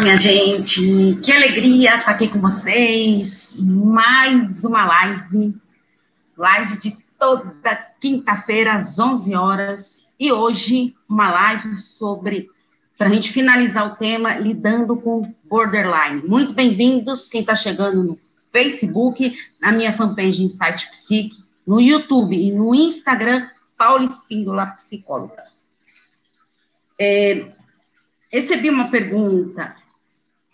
minha 0.00 0.16
gente, 0.16 1.18
que 1.22 1.30
alegria 1.30 1.96
estar 1.96 2.12
aqui 2.12 2.26
com 2.26 2.40
vocês. 2.40 3.56
Mais 3.60 4.64
uma 4.64 4.86
live, 4.86 5.54
live 6.38 6.78
de 6.78 6.96
toda 7.18 7.76
quinta-feira 8.00 8.76
às 8.76 8.98
11 8.98 9.34
horas. 9.34 10.08
E 10.18 10.32
hoje, 10.32 10.94
uma 11.06 11.30
live 11.30 11.76
sobre, 11.76 12.48
para 12.96 13.08
a 13.08 13.10
gente 13.10 13.30
finalizar 13.30 13.92
o 13.92 13.96
tema, 13.96 14.38
lidando 14.38 14.96
com 14.96 15.34
borderline. 15.44 16.22
Muito 16.26 16.54
bem-vindos, 16.54 17.28
quem 17.28 17.42
está 17.42 17.54
chegando 17.54 18.02
no 18.02 18.18
Facebook, 18.50 19.36
na 19.60 19.70
minha 19.70 19.92
fanpage 19.92 20.42
Insight 20.42 20.88
Psique, 20.90 21.36
no 21.66 21.78
YouTube 21.78 22.34
e 22.34 22.50
no 22.50 22.74
Instagram, 22.74 23.46
Paula 23.76 24.06
Espíndola 24.06 24.66
Psicóloga. 24.66 25.44
É, 26.98 27.48
recebi 28.32 28.70
uma 28.70 28.88
pergunta 28.88 29.78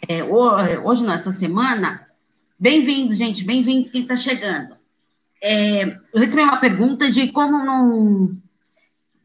é, 0.09 0.25
hoje, 0.25 1.05
nessa 1.05 1.33
semana. 1.33 2.07
Bem-vindos, 2.59 3.17
gente, 3.17 3.45
bem-vindos 3.45 3.91
quem 3.91 4.03
está 4.03 4.17
chegando. 4.17 4.75
É, 5.43 5.99
eu 6.13 6.21
recebi 6.21 6.43
uma 6.43 6.57
pergunta 6.57 7.11
de 7.11 7.29
como 7.29 7.65
não. 7.65 8.31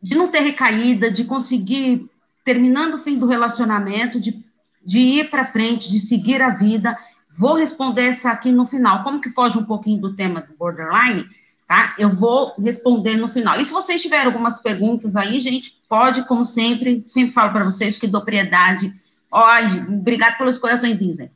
de 0.01 0.15
não 0.15 0.27
ter 0.27 0.41
recaída, 0.41 1.09
de 1.09 1.23
conseguir, 1.23 2.09
terminando 2.43 2.95
o 2.95 2.97
fim 2.97 3.17
do 3.17 3.25
relacionamento, 3.25 4.19
de, 4.19 4.43
de 4.85 4.99
ir 4.99 5.29
para 5.29 5.45
frente, 5.45 5.89
de 5.89 5.99
seguir 5.99 6.41
a 6.41 6.49
vida. 6.49 6.97
Vou 7.37 7.55
responder 7.55 8.07
essa 8.07 8.31
aqui 8.31 8.51
no 8.51 8.65
final. 8.65 9.03
Como 9.03 9.21
que 9.21 9.29
foge 9.29 9.57
um 9.57 9.65
pouquinho 9.65 10.01
do 10.01 10.15
tema 10.15 10.41
do 10.41 10.53
borderline? 10.55 11.25
tá? 11.71 11.95
Eu 11.97 12.09
vou 12.09 12.53
responder 12.59 13.15
no 13.15 13.29
final. 13.29 13.57
E 13.57 13.63
se 13.63 13.71
vocês 13.71 14.01
tiverem 14.01 14.25
algumas 14.25 14.59
perguntas 14.59 15.15
aí, 15.15 15.39
gente, 15.39 15.79
pode, 15.87 16.27
como 16.27 16.45
sempre, 16.45 17.01
sempre 17.05 17.31
falo 17.31 17.53
para 17.53 17.63
vocês 17.63 17.97
que 17.97 18.07
dou 18.07 18.25
prioridade. 18.25 18.93
Ó, 19.31 19.45
obrigado 19.87 20.37
pelos 20.37 20.57
coraçõezinhos, 20.57 21.19
hein? 21.19 21.31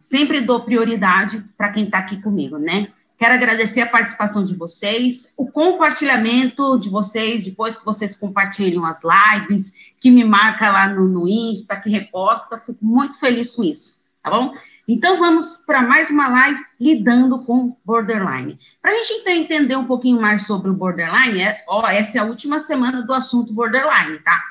Sempre 0.00 0.40
dou 0.40 0.60
prioridade 0.60 1.44
para 1.56 1.70
quem 1.70 1.84
está 1.84 1.98
aqui 1.98 2.22
comigo, 2.22 2.56
né? 2.56 2.88
Quero 3.18 3.34
agradecer 3.34 3.80
a 3.82 3.86
participação 3.86 4.44
de 4.44 4.54
vocês, 4.54 5.32
o 5.36 5.46
compartilhamento 5.46 6.78
de 6.78 6.88
vocês, 6.88 7.44
depois 7.44 7.76
que 7.76 7.84
vocês 7.84 8.16
compartilham 8.16 8.84
as 8.84 9.00
lives, 9.04 9.72
que 10.00 10.10
me 10.10 10.24
marca 10.24 10.72
lá 10.72 10.88
no, 10.88 11.06
no 11.06 11.28
Insta, 11.28 11.76
que 11.76 11.88
reposta, 11.88 12.58
fico 12.58 12.84
muito 12.84 13.18
feliz 13.20 13.50
com 13.50 13.62
isso, 13.62 14.00
tá 14.22 14.30
bom? 14.30 14.52
Então, 14.88 15.14
vamos 15.16 15.58
para 15.58 15.82
mais 15.82 16.10
uma 16.10 16.28
live 16.28 16.60
lidando 16.80 17.44
com 17.44 17.76
borderline. 17.84 18.58
Para 18.80 18.90
a 18.90 18.94
gente 18.94 19.12
então, 19.20 19.32
entender 19.32 19.76
um 19.76 19.84
pouquinho 19.84 20.20
mais 20.20 20.44
sobre 20.44 20.68
o 20.70 20.74
borderline, 20.74 21.40
é, 21.40 21.62
ó, 21.68 21.86
essa 21.86 22.18
é 22.18 22.20
a 22.20 22.24
última 22.24 22.58
semana 22.58 23.02
do 23.02 23.14
assunto 23.14 23.52
borderline, 23.52 24.18
tá? 24.18 24.42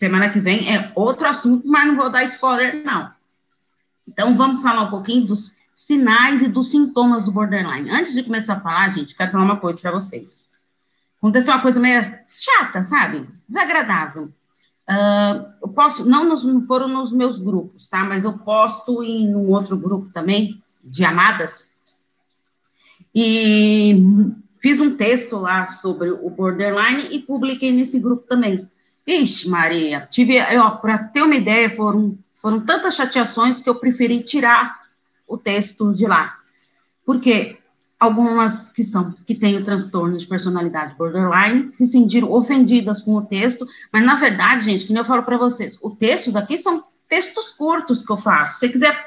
Semana 0.00 0.30
que 0.30 0.40
vem 0.40 0.74
é 0.74 0.90
outro 0.94 1.28
assunto, 1.28 1.68
mas 1.68 1.86
não 1.86 1.94
vou 1.94 2.08
dar 2.08 2.24
spoiler, 2.24 2.82
não. 2.82 3.10
Então, 4.08 4.34
vamos 4.34 4.62
falar 4.62 4.84
um 4.84 4.88
pouquinho 4.88 5.26
dos 5.26 5.58
sinais 5.74 6.40
e 6.40 6.48
dos 6.48 6.70
sintomas 6.70 7.26
do 7.26 7.32
borderline. 7.32 7.90
Antes 7.90 8.14
de 8.14 8.22
começar 8.22 8.54
a 8.54 8.60
falar, 8.60 8.88
gente, 8.88 9.14
quero 9.14 9.30
falar 9.30 9.44
uma 9.44 9.58
coisa 9.58 9.78
para 9.78 9.90
vocês. 9.90 10.42
Aconteceu 11.18 11.52
uma 11.52 11.60
coisa 11.60 11.78
meio 11.78 12.02
chata, 12.26 12.82
sabe? 12.82 13.28
Desagradável. 13.46 14.32
Uh, 14.88 15.52
eu 15.60 15.68
posto, 15.68 16.06
não, 16.06 16.24
nos, 16.24 16.44
não 16.44 16.62
foram 16.62 16.88
nos 16.88 17.12
meus 17.12 17.38
grupos, 17.38 17.86
tá? 17.86 18.02
Mas 18.02 18.24
eu 18.24 18.38
posto 18.38 19.02
em 19.02 19.36
um 19.36 19.50
outro 19.50 19.76
grupo 19.76 20.10
também, 20.14 20.62
de 20.82 21.04
amadas, 21.04 21.70
e 23.14 24.02
fiz 24.62 24.80
um 24.80 24.96
texto 24.96 25.36
lá 25.36 25.66
sobre 25.66 26.08
o 26.08 26.30
borderline 26.30 27.14
e 27.14 27.18
publiquei 27.18 27.70
nesse 27.70 28.00
grupo 28.00 28.26
também. 28.26 28.66
Ixi, 29.06 29.48
Maria, 29.48 30.06
tive, 30.10 30.38
para 30.80 30.98
ter 31.04 31.22
uma 31.22 31.34
ideia, 31.34 31.70
foram, 31.70 32.18
foram 32.34 32.60
tantas 32.60 32.94
chateações 32.94 33.58
que 33.58 33.68
eu 33.68 33.74
preferi 33.74 34.22
tirar 34.22 34.80
o 35.26 35.36
texto 35.36 35.92
de 35.92 36.06
lá. 36.06 36.36
Porque 37.04 37.58
algumas 37.98 38.70
que 38.70 38.82
são 38.82 39.12
que 39.26 39.34
têm 39.34 39.58
o 39.58 39.64
transtorno 39.64 40.16
de 40.16 40.26
personalidade 40.26 40.94
borderline 40.94 41.70
se 41.74 41.86
sentiram 41.86 42.32
ofendidas 42.32 43.02
com 43.02 43.14
o 43.14 43.24
texto, 43.24 43.66
mas 43.92 44.04
na 44.04 44.14
verdade, 44.14 44.64
gente, 44.64 44.86
que 44.86 44.92
nem 44.92 45.00
eu 45.00 45.06
falo 45.06 45.22
para 45.22 45.36
vocês, 45.36 45.78
os 45.82 45.94
textos 45.98 46.34
aqui 46.34 46.56
são 46.56 46.84
textos 47.08 47.50
curtos 47.50 48.04
que 48.04 48.10
eu 48.10 48.16
faço. 48.16 48.54
Se 48.54 48.60
você 48.60 48.68
quiser 48.70 49.06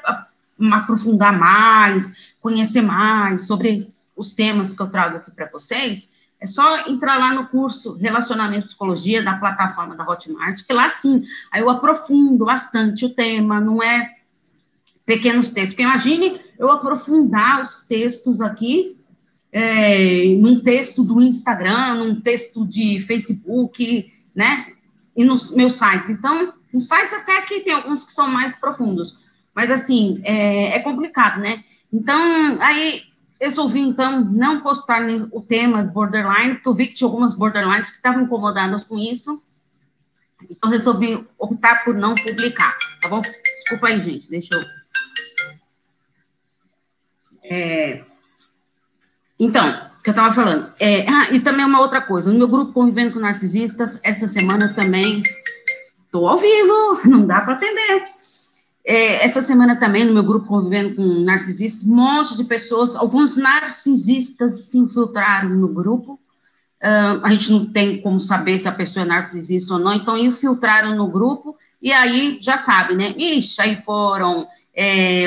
aprofundar 0.72 1.36
mais, 1.36 2.34
conhecer 2.40 2.82
mais 2.82 3.46
sobre 3.46 3.92
os 4.16 4.32
temas 4.32 4.72
que 4.72 4.80
eu 4.80 4.88
trago 4.88 5.16
aqui 5.16 5.30
para 5.32 5.50
vocês, 5.50 6.12
é 6.40 6.46
só 6.46 6.88
entrar 6.88 7.18
lá 7.18 7.32
no 7.32 7.48
curso 7.48 7.94
Relacionamento 7.96 8.66
Psicologia 8.66 9.22
da 9.22 9.34
plataforma 9.34 9.96
da 9.96 10.08
Hotmart, 10.08 10.62
que 10.62 10.72
lá 10.72 10.88
sim, 10.88 11.24
aí 11.50 11.60
eu 11.62 11.70
aprofundo 11.70 12.44
bastante 12.44 13.04
o 13.04 13.10
tema, 13.10 13.60
não 13.60 13.82
é 13.82 14.14
pequenos 15.06 15.50
textos. 15.50 15.74
Porque 15.74 15.82
imagine 15.82 16.40
eu 16.58 16.70
aprofundar 16.70 17.62
os 17.62 17.82
textos 17.82 18.40
aqui, 18.40 18.96
é, 19.52 20.26
num 20.36 20.60
texto 20.60 21.02
do 21.04 21.22
Instagram, 21.22 21.94
num 21.94 22.20
texto 22.20 22.66
de 22.66 22.98
Facebook, 23.00 24.12
né? 24.34 24.66
E 25.16 25.24
nos 25.24 25.52
meus 25.52 25.74
sites. 25.74 26.10
Então, 26.10 26.52
nos 26.72 26.88
sites 26.88 27.12
até 27.12 27.40
que 27.42 27.60
tem 27.60 27.72
alguns 27.72 28.02
que 28.02 28.12
são 28.12 28.28
mais 28.28 28.56
profundos. 28.56 29.18
Mas, 29.54 29.70
assim, 29.70 30.20
é, 30.24 30.76
é 30.76 30.80
complicado, 30.80 31.40
né? 31.40 31.62
Então, 31.92 32.60
aí 32.60 33.02
resolvi, 33.44 33.80
então, 33.80 34.24
não 34.24 34.60
postar 34.60 35.02
o 35.30 35.40
tema 35.40 35.82
borderline, 35.82 36.54
porque 36.54 36.68
eu 36.68 36.74
vi 36.74 36.86
que 36.86 36.94
tinha 36.94 37.06
algumas 37.06 37.34
borderlines 37.34 37.90
que 37.90 37.96
estavam 37.96 38.22
incomodadas 38.22 38.84
com 38.84 38.98
isso. 38.98 39.42
Então, 40.50 40.70
resolvi 40.70 41.26
optar 41.38 41.84
por 41.84 41.94
não 41.94 42.14
publicar, 42.14 42.76
tá 43.00 43.08
bom? 43.08 43.20
Desculpa 43.20 43.88
aí, 43.88 44.00
gente, 44.02 44.28
deixa 44.28 44.54
eu 44.54 44.62
é, 47.46 48.02
então, 49.38 49.68
o 49.98 50.02
que 50.02 50.08
eu 50.08 50.12
estava 50.12 50.32
falando. 50.32 50.72
É, 50.80 51.06
ah, 51.08 51.28
e 51.30 51.40
também 51.40 51.66
uma 51.66 51.80
outra 51.80 52.00
coisa. 52.00 52.32
No 52.32 52.38
meu 52.38 52.48
grupo 52.48 52.72
Convivendo 52.72 53.12
com 53.12 53.20
Narcisistas, 53.20 54.00
essa 54.02 54.26
semana 54.26 54.72
também 54.74 55.22
estou 56.06 56.26
ao 56.26 56.38
vivo, 56.38 57.00
não 57.04 57.26
dá 57.26 57.42
para 57.42 57.54
atender. 57.54 58.04
É, 58.86 59.24
essa 59.24 59.40
semana 59.40 59.76
também, 59.76 60.04
no 60.04 60.12
meu 60.12 60.22
grupo 60.22 60.46
Convivendo 60.46 60.94
com 60.94 61.02
Narcisistas, 61.02 61.86
um 61.88 61.94
monte 61.94 62.36
de 62.36 62.44
pessoas, 62.44 62.94
alguns 62.94 63.36
narcisistas 63.36 64.66
se 64.66 64.78
infiltraram 64.78 65.48
no 65.50 65.68
grupo. 65.68 66.20
Uh, 66.82 67.24
a 67.24 67.30
gente 67.30 67.50
não 67.50 67.64
tem 67.64 68.02
como 68.02 68.20
saber 68.20 68.58
se 68.58 68.68
a 68.68 68.72
pessoa 68.72 69.06
é 69.06 69.08
narcisista 69.08 69.72
ou 69.72 69.80
não, 69.80 69.94
então 69.94 70.18
infiltraram 70.18 70.94
no 70.94 71.08
grupo, 71.08 71.56
e 71.80 71.90
aí 71.90 72.38
já 72.42 72.58
sabe, 72.58 72.94
né? 72.94 73.14
Ixi, 73.16 73.62
aí 73.62 73.82
foram 73.82 74.46
é, 74.74 75.24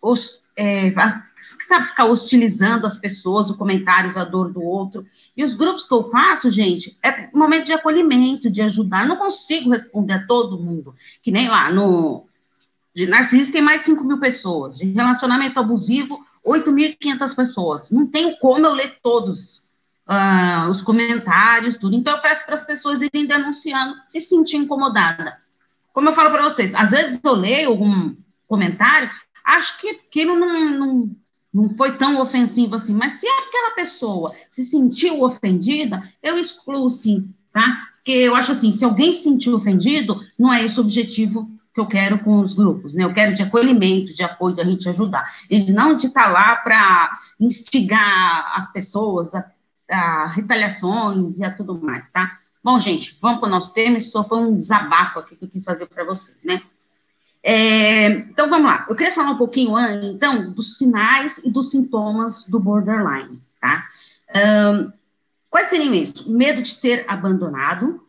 os 0.00 0.48
é, 0.60 0.92
sabe, 1.40 1.86
ficar 1.86 2.06
hostilizando 2.06 2.84
as 2.84 2.96
pessoas, 2.96 3.48
os 3.48 3.56
comentários, 3.56 4.16
a 4.16 4.24
dor 4.24 4.52
do 4.52 4.60
outro. 4.60 5.06
E 5.36 5.44
os 5.44 5.54
grupos 5.54 5.86
que 5.86 5.94
eu 5.94 6.10
faço, 6.10 6.50
gente, 6.50 6.98
é 7.00 7.28
momento 7.32 7.66
de 7.66 7.72
acolhimento, 7.72 8.50
de 8.50 8.60
ajudar. 8.62 9.02
Eu 9.02 9.08
não 9.10 9.16
consigo 9.16 9.70
responder 9.70 10.14
a 10.14 10.26
todo 10.26 10.58
mundo, 10.58 10.96
que 11.22 11.30
nem 11.30 11.48
lá 11.48 11.70
no. 11.70 12.26
De 12.98 13.06
narcisista 13.06 13.52
tem 13.52 13.62
mais 13.62 13.82
de 13.82 13.86
5 13.86 14.02
mil 14.02 14.18
pessoas, 14.18 14.78
de 14.78 14.86
relacionamento 14.86 15.60
abusivo, 15.60 16.18
8.500 16.44 17.36
pessoas. 17.36 17.90
Não 17.92 18.04
tenho 18.08 18.36
como 18.38 18.66
eu 18.66 18.72
ler 18.72 18.98
todos 19.00 19.68
uh, 20.08 20.68
os 20.68 20.82
comentários, 20.82 21.76
tudo. 21.76 21.94
Então, 21.94 22.16
eu 22.16 22.20
peço 22.20 22.44
para 22.44 22.56
as 22.56 22.64
pessoas 22.66 23.00
irem 23.00 23.24
denunciando 23.24 23.94
se 24.08 24.20
sentir 24.20 24.56
incomodada. 24.56 25.32
Como 25.92 26.08
eu 26.08 26.12
falo 26.12 26.32
para 26.32 26.42
vocês, 26.42 26.74
às 26.74 26.90
vezes 26.90 27.20
eu 27.22 27.34
leio 27.34 27.68
algum 27.68 28.16
comentário, 28.48 29.08
acho 29.44 29.78
que 29.78 29.90
aquilo 29.90 30.34
não, 30.34 30.68
não, 30.70 31.16
não 31.54 31.70
foi 31.76 31.96
tão 31.96 32.20
ofensivo 32.20 32.74
assim, 32.74 32.94
mas 32.94 33.12
se 33.12 33.28
aquela 33.28 33.76
pessoa 33.76 34.34
se 34.50 34.64
sentiu 34.64 35.22
ofendida, 35.22 36.02
eu 36.20 36.36
excluo 36.36 36.90
sim, 36.90 37.32
tá? 37.52 37.90
Porque 37.94 38.10
eu 38.10 38.34
acho 38.34 38.50
assim, 38.50 38.72
se 38.72 38.84
alguém 38.84 39.12
se 39.12 39.22
sentiu 39.22 39.54
ofendido, 39.54 40.20
não 40.36 40.52
é 40.52 40.64
esse 40.64 40.80
o 40.80 40.82
objetivo 40.82 41.48
que 41.78 41.80
eu 41.80 41.86
quero 41.86 42.18
com 42.18 42.40
os 42.40 42.52
grupos, 42.52 42.94
né? 42.94 43.04
Eu 43.04 43.12
quero 43.12 43.34
de 43.34 43.42
acolhimento, 43.42 44.12
de 44.12 44.22
apoio, 44.22 44.56
da 44.56 44.64
gente 44.64 44.88
ajudar. 44.88 45.30
E 45.48 45.70
não 45.72 45.96
de 45.96 46.08
estar 46.08 46.24
tá 46.24 46.30
lá 46.30 46.56
para 46.56 47.10
instigar 47.38 48.52
as 48.56 48.72
pessoas 48.72 49.34
a, 49.34 49.44
a, 49.88 50.26
retaliações 50.26 51.38
e 51.38 51.44
a 51.44 51.50
tudo 51.52 51.80
mais, 51.80 52.10
tá? 52.10 52.38
Bom, 52.62 52.80
gente, 52.80 53.16
vamos 53.20 53.38
para 53.38 53.46
o 53.46 53.50
nosso 53.50 53.72
tema. 53.72 53.98
Isso 53.98 54.10
só 54.10 54.24
foi 54.24 54.38
um 54.40 54.56
desabafo 54.56 55.20
aqui 55.20 55.36
que 55.36 55.44
eu 55.44 55.48
quis 55.48 55.64
fazer 55.64 55.86
para 55.86 56.04
vocês, 56.04 56.44
né? 56.44 56.60
É, 57.42 58.06
então, 58.08 58.50
vamos 58.50 58.66
lá. 58.66 58.84
Eu 58.88 58.96
queria 58.96 59.12
falar 59.12 59.30
um 59.30 59.38
pouquinho, 59.38 59.78
então, 60.02 60.50
dos 60.50 60.76
sinais 60.76 61.38
e 61.44 61.50
dos 61.50 61.70
sintomas 61.70 62.46
do 62.46 62.58
borderline, 62.58 63.40
tá? 63.60 63.86
Um, 64.74 64.92
quais 65.48 65.68
seriam 65.68 65.94
isso? 65.94 66.28
Medo 66.28 66.60
de 66.60 66.70
ser 66.70 67.04
abandonado, 67.06 68.04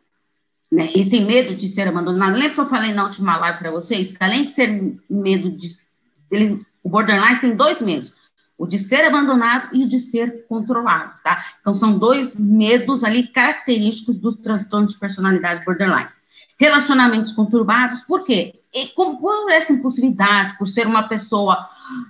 né? 0.71 0.91
Ele 0.93 1.09
tem 1.09 1.25
medo 1.25 1.55
de 1.55 1.67
ser 1.67 1.87
abandonado. 1.87 2.33
Lembra 2.33 2.53
que 2.53 2.59
eu 2.59 2.65
falei 2.65 2.93
na 2.93 3.05
última 3.05 3.37
live 3.37 3.57
para 3.57 3.71
vocês 3.71 4.15
que 4.15 4.23
além 4.23 4.45
de 4.45 4.51
ser 4.51 4.97
medo 5.09 5.51
de... 5.51 5.75
Ele, 6.31 6.61
o 6.83 6.89
borderline 6.89 7.41
tem 7.41 7.55
dois 7.55 7.81
medos. 7.81 8.13
O 8.57 8.67
de 8.67 8.77
ser 8.77 9.05
abandonado 9.05 9.69
e 9.73 9.85
o 9.85 9.89
de 9.89 9.99
ser 9.99 10.45
controlado, 10.47 11.13
tá? 11.23 11.43
Então, 11.61 11.73
são 11.73 11.97
dois 11.97 12.37
medos 12.39 13.03
ali 13.03 13.25
característicos 13.27 14.17
dos 14.17 14.35
transtornos 14.35 14.93
de 14.93 14.99
personalidade 14.99 15.63
borderline. 15.63 16.09
Relacionamentos 16.59 17.31
conturbados, 17.31 18.01
por 18.01 18.25
quê? 18.25 18.59
E 18.73 18.87
com, 18.87 19.15
por 19.15 19.49
essa 19.49 19.71
impulsividade, 19.71 20.57
por 20.57 20.67
ser 20.67 20.85
uma 20.85 21.03
pessoa 21.03 21.67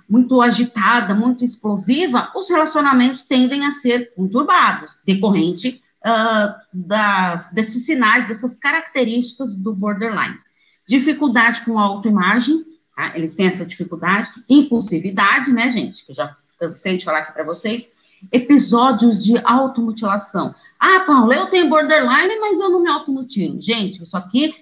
muito 0.08 0.42
agitada, 0.42 1.14
muito 1.14 1.44
explosiva, 1.44 2.30
os 2.34 2.50
relacionamentos 2.50 3.22
tendem 3.22 3.64
a 3.64 3.72
ser 3.72 4.12
conturbados, 4.14 4.98
decorrente 5.06 5.80
uh, 6.04 6.54
das, 6.72 7.52
desses 7.52 7.84
sinais, 7.84 8.26
dessas 8.28 8.56
características 8.56 9.56
do 9.56 9.74
borderline. 9.74 10.38
Dificuldade 10.86 11.62
com 11.62 11.78
a 11.78 11.82
autoimagem, 11.82 12.64
tá? 12.96 13.16
eles 13.16 13.34
têm 13.34 13.46
essa 13.46 13.64
dificuldade. 13.64 14.28
Impulsividade, 14.48 15.52
né, 15.52 15.70
gente, 15.70 16.04
que 16.04 16.12
eu 16.12 16.16
já 16.16 16.34
cansei 16.58 16.96
de 16.96 17.04
falar 17.04 17.20
aqui 17.20 17.32
para 17.32 17.44
vocês. 17.44 17.92
Episódios 18.30 19.24
de 19.24 19.38
automutilação. 19.38 20.54
Ah, 20.78 21.00
Paulo, 21.06 21.32
eu 21.32 21.46
tenho 21.46 21.70
borderline, 21.70 22.38
mas 22.38 22.58
eu 22.58 22.68
não 22.68 22.82
me 22.82 22.90
automutilo. 22.90 23.60
Gente, 23.60 24.02
isso 24.02 24.16
aqui 24.16 24.54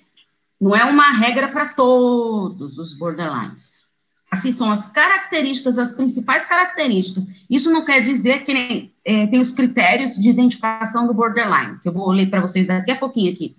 não 0.60 0.76
é 0.76 0.84
uma 0.84 1.10
regra 1.10 1.48
para 1.48 1.66
todos 1.66 2.78
os 2.78 2.94
borderlines. 2.94 3.87
Assim 4.30 4.52
são 4.52 4.70
as 4.70 4.88
características, 4.88 5.78
as 5.78 5.92
principais 5.92 6.44
características. 6.44 7.26
Isso 7.48 7.70
não 7.70 7.84
quer 7.84 8.00
dizer 8.00 8.44
que 8.44 8.52
nem, 8.52 8.94
é, 9.04 9.26
tem 9.26 9.40
os 9.40 9.52
critérios 9.52 10.16
de 10.16 10.28
identificação 10.28 11.06
do 11.06 11.14
borderline, 11.14 11.78
que 11.78 11.88
eu 11.88 11.92
vou 11.92 12.10
ler 12.10 12.28
para 12.28 12.40
vocês 12.40 12.66
daqui 12.66 12.90
a 12.90 12.98
pouquinho 12.98 13.32
aqui. 13.32 13.56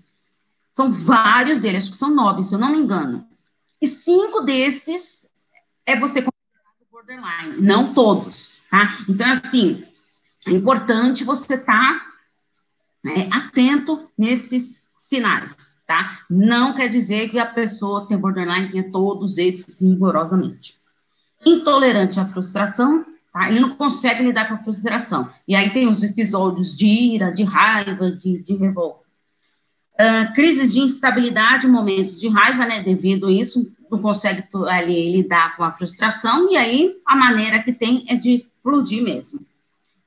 São 0.73 0.91
vários 0.91 1.59
deles, 1.59 1.83
acho 1.83 1.91
que 1.91 1.97
são 1.97 2.13
nove, 2.13 2.43
se 2.43 2.53
eu 2.53 2.59
não 2.59 2.71
me 2.71 2.77
engano. 2.77 3.27
E 3.81 3.87
cinco 3.87 4.41
desses 4.41 5.31
é 5.85 5.95
você 5.95 6.21
considerado 6.21 6.91
borderline, 6.91 7.61
não 7.61 7.93
todos, 7.93 8.61
tá? 8.69 8.95
Então, 9.09 9.31
assim, 9.31 9.83
é 10.45 10.51
importante 10.51 11.23
você 11.23 11.55
estar 11.55 11.65
tá, 11.65 12.05
né, 13.03 13.27
atento 13.31 14.07
nesses 14.17 14.83
sinais 14.99 15.78
tá? 15.89 16.19
Não 16.29 16.71
quer 16.75 16.87
dizer 16.87 17.29
que 17.29 17.39
a 17.39 17.47
pessoa 17.47 18.07
tem 18.07 18.15
borderline 18.15 18.69
tenha 18.69 18.91
todos 18.91 19.39
esses 19.39 19.81
rigorosamente. 19.81 20.75
Intolerante 21.43 22.19
à 22.19 22.27
frustração, 22.27 23.03
tá? 23.33 23.49
Ele 23.49 23.59
não 23.59 23.71
consegue 23.71 24.21
lidar 24.21 24.47
com 24.47 24.53
a 24.53 24.59
frustração. 24.59 25.27
E 25.47 25.55
aí 25.55 25.71
tem 25.71 25.87
os 25.87 26.03
episódios 26.03 26.77
de 26.77 26.85
ira, 26.85 27.31
de 27.31 27.43
raiva, 27.43 28.11
de, 28.11 28.39
de 28.43 28.55
revolta. 28.55 28.99
Uh, 29.95 30.31
crises 30.35 30.73
de 30.73 30.79
instabilidade, 30.79 31.67
momentos 31.67 32.19
de 32.19 32.27
raiva, 32.27 32.67
né? 32.67 32.83
Devido 32.83 33.25
a 33.25 33.31
isso, 33.31 33.75
não 33.89 33.97
consegue 33.97 34.43
ali 34.67 35.11
lidar 35.11 35.57
com 35.57 35.63
a 35.63 35.71
frustração, 35.71 36.51
e 36.51 36.55
aí 36.55 36.97
a 37.03 37.15
maneira 37.15 37.63
que 37.63 37.73
tem 37.73 38.05
é 38.07 38.15
de 38.15 38.35
explodir 38.35 39.01
mesmo. 39.03 39.39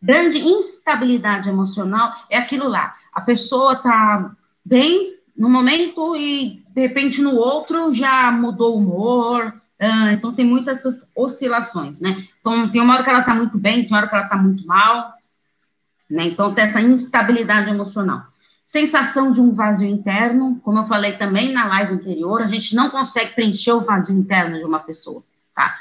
Grande 0.00 0.38
instabilidade 0.38 1.49
emocional 1.49 2.14
é 2.31 2.38
aquilo 2.38 2.69
lá. 2.69 2.94
A 3.12 3.20
pessoa 3.20 3.75
tá 3.75 4.32
bem, 4.64 5.17
no 5.37 5.49
momento 5.49 6.17
e 6.17 6.62
de 6.75 6.81
repente 6.81 7.20
no 7.20 7.34
outro 7.34 7.93
já 7.93 8.31
mudou 8.31 8.75
o 8.75 8.79
humor. 8.79 9.55
Uh, 9.81 10.12
então 10.12 10.32
tem 10.32 10.44
muitas 10.44 10.79
essas 10.79 11.11
oscilações, 11.17 12.00
né? 12.00 12.17
Então 12.40 12.69
tem 12.69 12.81
uma 12.81 12.94
hora 12.94 13.02
que 13.02 13.11
ela 13.11 13.23
tá 13.23 13.34
muito 13.34 13.58
bem, 13.58 13.82
tem 13.82 13.88
uma 13.90 13.99
hora 13.99 14.08
que 14.08 14.14
ela 14.14 14.29
tá 14.29 14.37
muito 14.37 14.64
mal, 14.67 15.12
né? 16.11 16.25
Então 16.25 16.55
tem 16.55 16.64
essa 16.64 16.81
instabilidade 16.81 17.69
emocional. 17.69 18.23
Sensação 18.64 19.32
de 19.32 19.40
um 19.40 19.52
vazio 19.52 19.88
interno, 19.88 20.61
como 20.62 20.79
eu 20.79 20.84
falei 20.84 21.12
também 21.12 21.52
na 21.52 21.67
live 21.67 21.94
anterior, 21.94 22.43
a 22.43 22.46
gente 22.46 22.75
não 22.75 22.90
consegue 22.90 23.34
preencher 23.34 23.73
o 23.73 23.81
vazio 23.81 24.17
interno 24.17 24.56
de 24.56 24.64
uma 24.64 24.79
pessoa, 24.79 25.23
tá? 25.55 25.79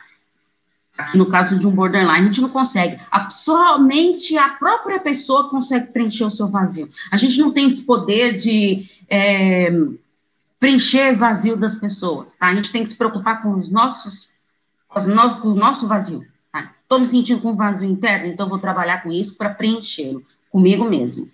No 1.16 1.26
caso 1.26 1.58
de 1.58 1.68
um 1.68 1.72
borderline, 1.72 2.20
a 2.20 2.24
gente 2.24 2.42
não 2.42 2.50
consegue. 2.50 2.98
A, 3.12 3.30
somente 3.30 4.38
a 4.38 4.50
própria 4.50 5.00
pessoa 5.00 5.50
consegue 5.50 5.88
preencher 5.88 6.26
o 6.26 6.32
seu 6.32 6.48
vazio. 6.48 6.90
A 7.12 7.18
gente 7.18 7.40
não 7.40 7.52
tem 7.52 7.68
esse 7.68 7.86
poder 7.86 8.36
de 8.36 8.90
é, 9.10 9.72
preencher 10.60 11.16
vazio 11.16 11.58
das 11.58 11.76
pessoas, 11.76 12.36
tá? 12.36 12.48
A 12.48 12.56
gente 12.56 12.72
tem 12.72 12.84
que 12.84 12.90
se 12.90 12.96
preocupar 12.96 13.42
com 13.42 13.56
os 13.56 13.70
nossos, 13.70 14.30
com, 14.88 15.00
os 15.00 15.06
nossos, 15.08 15.40
com 15.40 15.48
o 15.50 15.56
nosso 15.56 15.88
vazio. 15.88 16.26
Estou 16.54 16.98
tá? 16.98 17.00
me 17.00 17.08
sentindo 17.08 17.42
com 17.42 17.56
vazio 17.56 17.90
interno, 17.90 18.28
então 18.28 18.48
vou 18.48 18.60
trabalhar 18.60 19.02
com 19.02 19.12
isso 19.12 19.36
para 19.36 19.50
preenchê-lo 19.50 20.24
comigo 20.52 20.84
mesmo. 20.84 21.30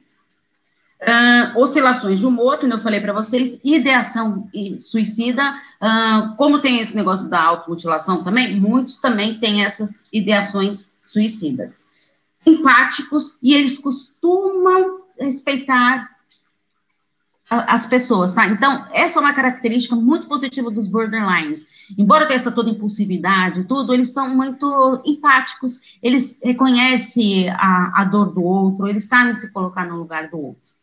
Uh, 0.99 1.59
oscilações 1.59 2.19
de 2.19 2.25
humor, 2.25 2.57
que 2.57 2.65
eu 2.65 2.79
falei 2.79 2.99
para 2.99 3.13
vocês, 3.13 3.61
ideação 3.63 4.49
e 4.51 4.81
suicida, 4.81 5.53
uh, 5.79 6.35
como 6.37 6.59
tem 6.59 6.79
esse 6.79 6.95
negócio 6.95 7.29
da 7.29 7.39
automutilação 7.39 8.23
também, 8.23 8.59
muitos 8.59 8.97
também 8.97 9.39
têm 9.39 9.63
essas 9.63 10.07
ideações 10.11 10.89
suicidas. 11.03 11.87
Empáticos, 12.43 13.37
e 13.43 13.53
eles 13.53 13.77
costumam 13.77 15.01
respeitar 15.19 16.09
as 17.49 17.85
pessoas, 17.85 18.33
tá? 18.33 18.45
Então, 18.45 18.85
essa 18.91 19.19
é 19.19 19.21
uma 19.21 19.33
característica 19.33 19.95
muito 19.95 20.27
positiva 20.27 20.69
dos 20.69 20.87
borderlines. 20.87 21.65
Embora 21.97 22.25
tenha 22.25 22.35
essa 22.35 22.51
toda 22.51 22.69
impulsividade, 22.69 23.63
tudo, 23.63 23.93
eles 23.93 24.13
são 24.13 24.29
muito 24.35 25.01
empáticos, 25.05 25.97
eles 26.03 26.39
reconhecem 26.43 27.49
a, 27.49 28.01
a 28.01 28.03
dor 28.03 28.33
do 28.33 28.43
outro, 28.43 28.87
eles 28.87 29.07
sabem 29.07 29.33
se 29.35 29.51
colocar 29.53 29.85
no 29.85 29.95
lugar 29.95 30.29
do 30.29 30.37
outro. 30.37 30.76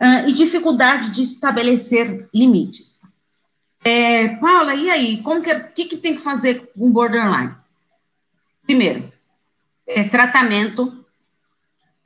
Uh, 0.00 0.28
e 0.28 0.32
dificuldade 0.32 1.10
de 1.10 1.22
estabelecer 1.22 2.26
limites. 2.32 3.00
É, 3.84 4.28
Paula, 4.36 4.74
e 4.74 4.90
aí? 4.90 5.22
Como 5.22 5.42
que, 5.42 5.54
que, 5.60 5.84
que 5.86 5.96
tem 5.96 6.14
que 6.14 6.22
fazer 6.22 6.70
com 6.72 6.90
borderline? 6.90 7.54
Primeiro, 8.64 9.12
é, 9.86 10.04
tratamento 10.04 11.04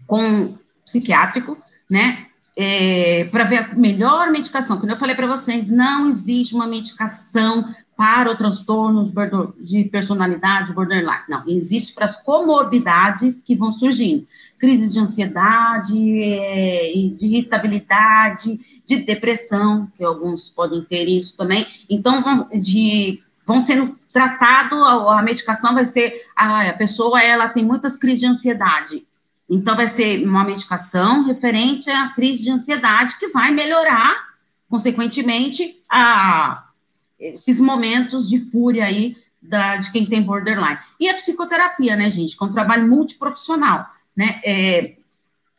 com 0.07 0.57
psiquiátrico, 0.85 1.61
né? 1.91 2.24
É, 2.57 3.25
para 3.31 3.45
ver 3.45 3.59
a 3.59 3.75
melhor 3.75 4.31
medicação. 4.31 4.79
Como 4.79 4.91
eu 4.91 4.97
falei 4.97 5.15
para 5.15 5.27
vocês, 5.27 5.69
não 5.69 6.09
existe 6.09 6.55
uma 6.55 6.67
medicação 6.67 7.75
para 7.97 8.31
o 8.31 8.37
transtorno 8.37 9.13
de 9.61 9.85
personalidade 9.85 10.73
borderline. 10.73 11.23
Não, 11.29 11.45
existe 11.49 11.95
para 11.95 12.07
as 12.07 12.17
comorbidades 12.17 13.43
que 13.43 13.55
vão 13.55 13.73
surgindo. 13.73 14.27
Crises 14.59 14.93
de 14.93 15.01
ansiedade, 15.01 15.97
é, 16.23 16.93
de 17.17 17.27
irritabilidade, 17.27 18.59
de 18.87 18.97
depressão, 18.97 19.89
que 19.97 20.05
alguns 20.05 20.49
podem 20.49 20.83
ter 20.83 21.09
isso 21.09 21.37
também. 21.37 21.67
Então, 21.89 22.23
vão, 22.23 22.49
de, 22.61 23.21
vão 23.47 23.61
sendo 23.61 23.97
tratado, 24.13 24.77
a, 24.77 25.19
a 25.19 25.23
medicação 25.23 25.75
vai 25.75 25.87
ser, 25.87 26.23
a, 26.37 26.71
a 26.71 26.73
pessoa, 26.73 27.21
ela 27.23 27.49
tem 27.49 27.65
muitas 27.65 27.97
crises 27.97 28.21
de 28.21 28.27
ansiedade 28.27 29.05
então, 29.55 29.77
vai 29.77 29.87
ser 29.87 30.27
uma 30.27 30.43
medicação 30.43 31.25
referente 31.25 31.89
à 31.89 32.09
crise 32.09 32.43
de 32.43 32.51
ansiedade 32.51 33.19
que 33.19 33.29
vai 33.29 33.53
melhorar, 33.53 34.17
consequentemente, 34.69 35.81
a, 35.89 36.65
esses 37.21 37.61
momentos 37.61 38.29
de 38.29 38.39
fúria 38.51 38.85
aí 38.85 39.17
da, 39.41 39.77
de 39.77 39.93
quem 39.93 40.05
tem 40.05 40.23
borderline. 40.23 40.79
E 40.99 41.09
a 41.09 41.15
psicoterapia, 41.15 41.95
né, 41.95 42.11
gente, 42.11 42.37
que 42.37 42.43
é 42.43 42.47
um 42.47 42.53
trabalho 42.53 42.89
multiprofissional, 42.89 43.87
né? 44.17 44.41
É, 44.45 44.97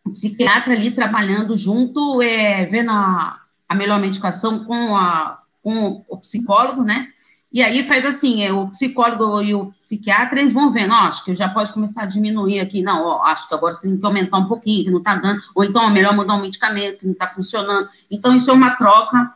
o 0.04 0.12
psiquiatra 0.12 0.74
ali 0.74 0.92
trabalhando 0.92 1.56
junto, 1.56 2.22
é, 2.22 2.66
vendo 2.66 2.92
a, 2.92 3.40
a 3.68 3.75
melhor 3.75 4.00
medicação 4.00 4.66
com, 4.66 4.96
a, 4.96 5.40
com 5.64 6.04
o 6.10 6.18
psicólogo, 6.18 6.84
né? 6.84 7.14
E 7.56 7.64
aí 7.64 7.84
faz 7.84 8.06
assim, 8.06 8.44
é, 8.44 8.52
o 8.52 8.68
psicólogo 8.68 9.42
e 9.42 9.56
o 9.56 9.68
psiquiatra, 9.80 10.42
eles 10.42 10.52
vão 10.52 10.70
vendo, 10.70 10.92
ó, 10.92 11.08
acho 11.08 11.24
que 11.24 11.34
já 11.34 11.48
pode 11.48 11.72
começar 11.72 12.04
a 12.04 12.06
diminuir 12.06 12.60
aqui, 12.60 12.84
não, 12.84 13.02
ó, 13.06 13.24
acho 13.24 13.48
que 13.48 13.54
agora 13.54 13.74
você 13.74 13.88
tem 13.88 13.98
que 13.98 14.06
aumentar 14.06 14.40
um 14.40 14.46
pouquinho, 14.46 14.84
que 14.84 14.92
não 14.92 15.02
tá 15.02 15.16
dando, 15.16 15.42
ou 15.56 15.64
então 15.64 15.82
é 15.88 15.90
melhor 15.90 16.14
mudar 16.14 16.36
um 16.36 16.42
medicamento, 16.42 17.00
que 17.00 17.08
não 17.08 17.14
tá 17.14 17.30
funcionando. 17.30 17.88
Então, 18.12 18.36
isso 18.36 18.52
é 18.52 18.54
uma 18.54 18.72
troca 18.72 19.34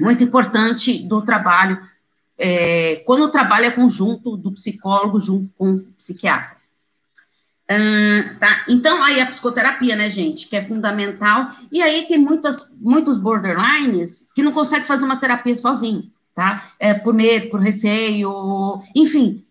muito 0.00 0.24
importante 0.24 0.98
do 1.06 1.20
trabalho, 1.20 1.78
é, 2.38 3.02
quando 3.04 3.24
o 3.24 3.30
trabalho 3.30 3.66
é 3.66 3.70
conjunto 3.70 4.34
do 4.34 4.52
psicólogo 4.52 5.20
junto 5.20 5.52
com 5.58 5.74
o 5.74 5.82
psiquiatra. 5.92 6.56
Uh, 7.70 8.38
tá? 8.38 8.64
Então, 8.66 9.04
aí 9.04 9.20
a 9.20 9.26
psicoterapia, 9.26 9.94
né, 9.94 10.08
gente, 10.08 10.48
que 10.48 10.56
é 10.56 10.62
fundamental, 10.62 11.50
e 11.70 11.82
aí 11.82 12.06
tem 12.06 12.16
muitas, 12.16 12.74
muitos 12.80 13.18
borderlines 13.18 14.30
que 14.34 14.42
não 14.42 14.52
conseguem 14.52 14.86
fazer 14.86 15.04
uma 15.04 15.20
terapia 15.20 15.54
sozinho 15.54 16.15
tá? 16.36 16.70
É, 16.78 16.92
por 16.92 17.14
medo, 17.14 17.48
por 17.48 17.60
receio, 17.60 18.78
enfim, 18.94 19.42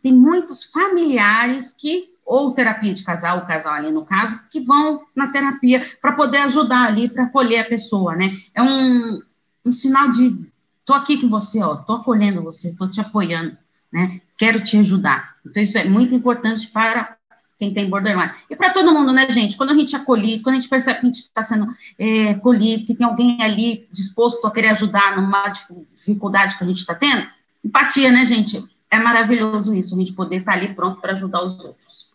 tem 0.00 0.12
muitos 0.12 0.62
familiares 0.62 1.72
que, 1.72 2.14
ou 2.24 2.54
terapia 2.54 2.94
de 2.94 3.02
casal, 3.02 3.38
o 3.38 3.46
casal 3.46 3.74
ali 3.74 3.90
no 3.90 4.06
caso, 4.06 4.40
que 4.48 4.60
vão 4.60 5.02
na 5.16 5.26
terapia 5.26 5.84
para 6.00 6.12
poder 6.12 6.38
ajudar 6.38 6.86
ali, 6.86 7.10
para 7.10 7.24
acolher 7.24 7.58
a 7.58 7.68
pessoa, 7.68 8.14
né? 8.14 8.36
É 8.54 8.62
um, 8.62 9.20
um 9.66 9.72
sinal 9.72 10.12
de, 10.12 10.38
tô 10.84 10.94
aqui 10.94 11.20
com 11.20 11.28
você, 11.28 11.60
ó, 11.60 11.74
tô 11.74 11.94
acolhendo 11.94 12.40
você, 12.40 12.72
tô 12.76 12.86
te 12.88 13.00
apoiando, 13.00 13.58
né? 13.92 14.20
Quero 14.38 14.62
te 14.62 14.78
ajudar. 14.78 15.34
Então, 15.44 15.60
isso 15.60 15.76
é 15.76 15.84
muito 15.84 16.14
importante 16.14 16.68
para 16.68 17.16
quem 17.62 17.72
tem 17.72 17.88
borderline. 17.88 18.32
E 18.50 18.56
para 18.56 18.70
todo 18.70 18.92
mundo, 18.92 19.12
né, 19.12 19.30
gente? 19.30 19.56
Quando 19.56 19.70
a 19.70 19.74
gente 19.74 19.94
acolhido, 19.94 20.42
quando 20.42 20.56
a 20.56 20.58
gente 20.58 20.68
percebe 20.68 20.98
que 20.98 21.06
a 21.06 21.08
gente 21.08 21.22
está 21.22 21.44
sendo 21.44 21.68
é, 21.96 22.30
acolhido, 22.30 22.84
que 22.84 22.94
tem 22.94 23.06
alguém 23.06 23.40
ali 23.40 23.86
disposto 23.92 24.44
a 24.44 24.50
querer 24.50 24.70
ajudar 24.70 25.16
numa 25.16 25.48
dificuldade 25.92 26.58
que 26.58 26.64
a 26.64 26.66
gente 26.66 26.78
está 26.78 26.92
tendo, 26.92 27.24
empatia, 27.64 28.10
né, 28.10 28.26
gente? 28.26 28.64
É 28.90 28.98
maravilhoso 28.98 29.72
isso, 29.76 29.94
a 29.94 29.98
gente 29.98 30.12
poder 30.12 30.38
estar 30.38 30.54
tá 30.54 30.58
ali 30.58 30.74
pronto 30.74 31.00
para 31.00 31.12
ajudar 31.12 31.40
os 31.40 31.52
outros. 31.64 32.08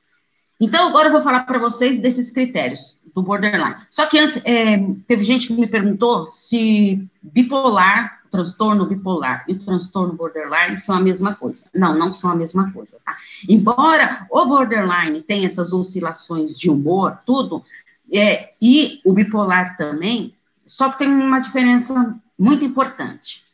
Então, 0.60 0.90
agora 0.90 1.08
eu 1.08 1.14
vou 1.14 1.22
falar 1.22 1.46
para 1.46 1.60
vocês 1.60 2.02
desses 2.02 2.30
critérios 2.30 3.00
do 3.16 3.24
borderline. 3.24 3.76
Só 3.90 4.06
que 4.06 4.20
antes, 4.20 4.42
é, 4.44 4.78
teve 5.08 5.24
gente 5.24 5.48
que 5.48 5.54
me 5.54 5.68
perguntou 5.68 6.30
se 6.32 7.08
bipolar, 7.24 8.17
transtorno 8.30 8.86
bipolar 8.86 9.46
e 9.48 9.54
o 9.54 9.60
transtorno 9.60 10.14
borderline 10.14 10.78
são 10.78 10.96
a 10.96 11.00
mesma 11.00 11.36
coisa. 11.36 11.70
Não, 11.74 11.98
não 11.98 12.14
são 12.14 12.32
a 12.32 12.36
mesma 12.36 12.72
coisa, 12.72 13.00
tá? 13.04 13.16
Embora 13.48 14.28
o 14.30 14.46
borderline 14.46 15.22
tenha 15.22 15.46
essas 15.46 15.74
oscilações 15.74 16.58
de 16.58 16.70
humor, 16.70 17.20
tudo, 17.26 17.64
é, 18.12 18.54
e 18.62 19.02
o 19.06 19.14
bipolar 19.14 19.78
também, 19.78 20.34
só 20.66 20.90
que 20.90 21.00
tem 21.00 21.08
uma 21.08 21.40
diferença 21.40 22.16
muito 22.38 22.64
importante. 22.64 23.46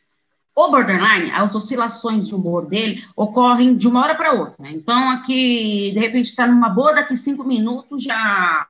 O 0.56 0.68
borderline, 0.70 1.32
as 1.32 1.54
oscilações 1.54 2.28
de 2.28 2.34
humor 2.34 2.66
dele 2.66 3.04
ocorrem 3.16 3.76
de 3.76 3.88
uma 3.88 4.00
hora 4.00 4.14
para 4.14 4.32
outra. 4.32 4.56
Né? 4.62 4.70
Então, 4.72 5.10
aqui, 5.10 5.90
de 5.92 5.98
repente, 5.98 6.26
está 6.26 6.46
numa 6.46 6.68
boa, 6.68 6.94
daqui 6.94 7.16
cinco 7.16 7.42
minutos 7.42 8.02
já 8.02 8.66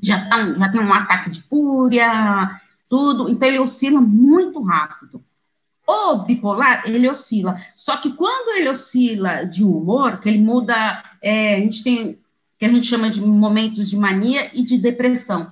já, 0.00 0.28
tá, 0.28 0.54
já 0.54 0.68
tem 0.68 0.80
um 0.80 0.92
ataque 0.92 1.30
de 1.30 1.42
fúria, 1.42 2.60
tudo, 2.92 3.30
então 3.30 3.48
ele 3.48 3.58
oscila 3.58 4.02
muito 4.02 4.60
rápido. 4.62 5.24
O 5.86 6.16
bipolar, 6.16 6.82
ele 6.84 7.08
oscila, 7.08 7.56
só 7.74 7.96
que 7.96 8.12
quando 8.12 8.54
ele 8.54 8.68
oscila 8.68 9.44
de 9.46 9.64
humor, 9.64 10.20
que 10.20 10.28
ele 10.28 10.38
muda, 10.38 11.02
é, 11.22 11.54
a 11.54 11.60
gente 11.60 11.82
tem, 11.82 12.18
que 12.58 12.66
a 12.66 12.68
gente 12.68 12.86
chama 12.86 13.08
de 13.08 13.18
momentos 13.22 13.88
de 13.88 13.96
mania 13.96 14.50
e 14.52 14.62
de 14.62 14.76
depressão, 14.76 15.50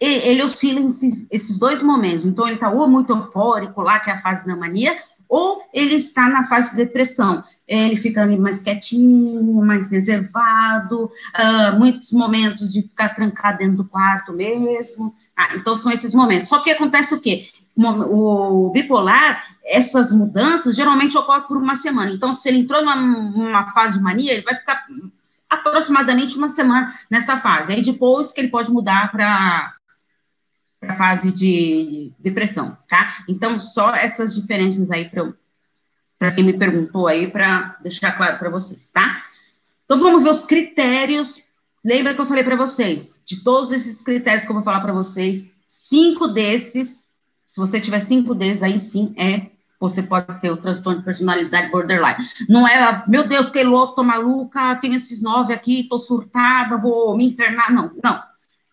ele 0.00 0.42
oscila 0.42 0.80
esses, 0.80 1.28
esses 1.30 1.58
dois 1.58 1.82
momentos, 1.82 2.24
então 2.24 2.46
ele 2.46 2.54
está 2.54 2.70
ou 2.70 2.88
muito 2.88 3.12
eufórico 3.12 3.82
lá, 3.82 4.00
que 4.00 4.08
é 4.08 4.14
a 4.14 4.18
fase 4.18 4.46
da 4.46 4.56
mania, 4.56 4.96
ou 5.28 5.62
ele 5.72 5.94
está 5.94 6.28
na 6.28 6.44
fase 6.44 6.70
de 6.70 6.76
depressão, 6.76 7.44
ele 7.66 7.96
fica 7.96 8.22
ali 8.22 8.38
mais 8.38 8.62
quietinho, 8.62 9.60
mais 9.62 9.90
reservado, 9.90 11.04
uh, 11.04 11.78
muitos 11.78 12.12
momentos 12.12 12.72
de 12.72 12.82
ficar 12.82 13.10
trancado 13.10 13.58
dentro 13.58 13.76
do 13.76 13.84
quarto 13.84 14.32
mesmo. 14.32 15.14
Ah, 15.36 15.54
então, 15.54 15.76
são 15.76 15.92
esses 15.92 16.14
momentos. 16.14 16.48
Só 16.48 16.60
que 16.60 16.70
acontece 16.70 17.14
o 17.14 17.20
quê? 17.20 17.48
O 17.76 18.70
bipolar, 18.72 19.44
essas 19.64 20.12
mudanças 20.12 20.74
geralmente 20.74 21.16
ocorrem 21.16 21.46
por 21.46 21.58
uma 21.58 21.76
semana. 21.76 22.10
Então, 22.10 22.32
se 22.32 22.48
ele 22.48 22.58
entrou 22.58 22.80
numa, 22.80 22.96
numa 22.96 23.70
fase 23.70 23.98
de 23.98 24.02
mania, 24.02 24.32
ele 24.32 24.42
vai 24.42 24.54
ficar 24.54 24.84
aproximadamente 25.48 26.36
uma 26.36 26.48
semana 26.48 26.92
nessa 27.10 27.36
fase. 27.36 27.72
Aí 27.72 27.82
depois 27.82 28.32
que 28.32 28.40
ele 28.40 28.48
pode 28.48 28.72
mudar 28.72 29.12
para 29.12 29.74
a 30.82 30.94
fase 30.94 31.32
de 31.32 32.12
depressão, 32.18 32.76
tá? 32.88 33.24
Então, 33.28 33.58
só 33.58 33.94
essas 33.94 34.34
diferenças 34.34 34.90
aí 34.90 35.08
para 35.08 35.32
para 36.18 36.32
quem 36.32 36.42
me 36.42 36.52
perguntou 36.52 37.06
aí, 37.06 37.28
para 37.30 37.76
deixar 37.80 38.10
claro 38.10 38.38
para 38.38 38.50
vocês, 38.50 38.90
tá? 38.90 39.22
Então, 39.84 40.00
vamos 40.00 40.24
ver 40.24 40.30
os 40.30 40.42
critérios. 40.42 41.44
Lembra 41.84 42.12
que 42.12 42.20
eu 42.20 42.26
falei 42.26 42.42
para 42.42 42.56
vocês? 42.56 43.22
De 43.24 43.44
todos 43.44 43.70
esses 43.70 44.02
critérios 44.02 44.42
que 44.42 44.50
eu 44.50 44.54
vou 44.54 44.64
falar 44.64 44.80
para 44.80 44.92
vocês, 44.92 45.54
cinco 45.64 46.26
desses, 46.26 47.06
se 47.46 47.60
você 47.60 47.80
tiver 47.80 48.00
cinco 48.00 48.34
desses, 48.34 48.64
aí 48.64 48.80
sim 48.80 49.14
é 49.16 49.46
você 49.78 50.02
pode 50.02 50.40
ter 50.40 50.50
o 50.50 50.56
transtorno 50.56 50.98
de 50.98 51.04
personalidade 51.04 51.70
borderline. 51.70 52.16
Não 52.48 52.66
é, 52.66 53.04
meu 53.06 53.28
Deus, 53.28 53.48
que 53.48 53.62
louco, 53.62 53.94
tô 53.94 54.02
maluca, 54.02 54.74
tenho 54.74 54.96
esses 54.96 55.22
nove 55.22 55.54
aqui, 55.54 55.84
tô 55.88 56.00
surtada, 56.00 56.76
vou 56.76 57.16
me 57.16 57.24
internar. 57.24 57.72
Não, 57.72 57.92
não 58.02 58.20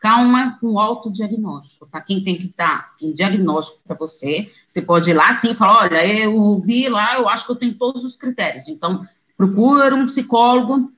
calma 0.05 0.59
com 0.62 0.74
o 0.74 0.79
autodiagnóstico, 0.79 1.88
tá? 1.88 2.00
Quem 2.00 2.24
tem 2.24 2.38
que 2.38 2.53
dar 2.55 2.91
um 3.01 3.12
diagnóstico 3.12 3.81
para 3.88 3.97
você, 3.97 4.51
você 4.67 4.79
pode 4.79 5.09
ir 5.09 5.15
lá 5.15 5.33
sim 5.33 5.50
e 5.50 5.55
falar, 5.55 5.85
olha, 5.85 6.05
eu 6.05 6.62
vi 6.62 6.88
lá, 6.88 7.15
eu 7.15 7.27
acho 7.27 7.47
que 7.47 7.51
eu 7.51 7.55
tenho 7.55 7.74
todos 7.74 8.03
os 8.03 8.15
critérios, 8.15 8.67
então 8.67 9.03
procura 9.35 9.95
um 9.95 10.05
psicólogo 10.05 10.93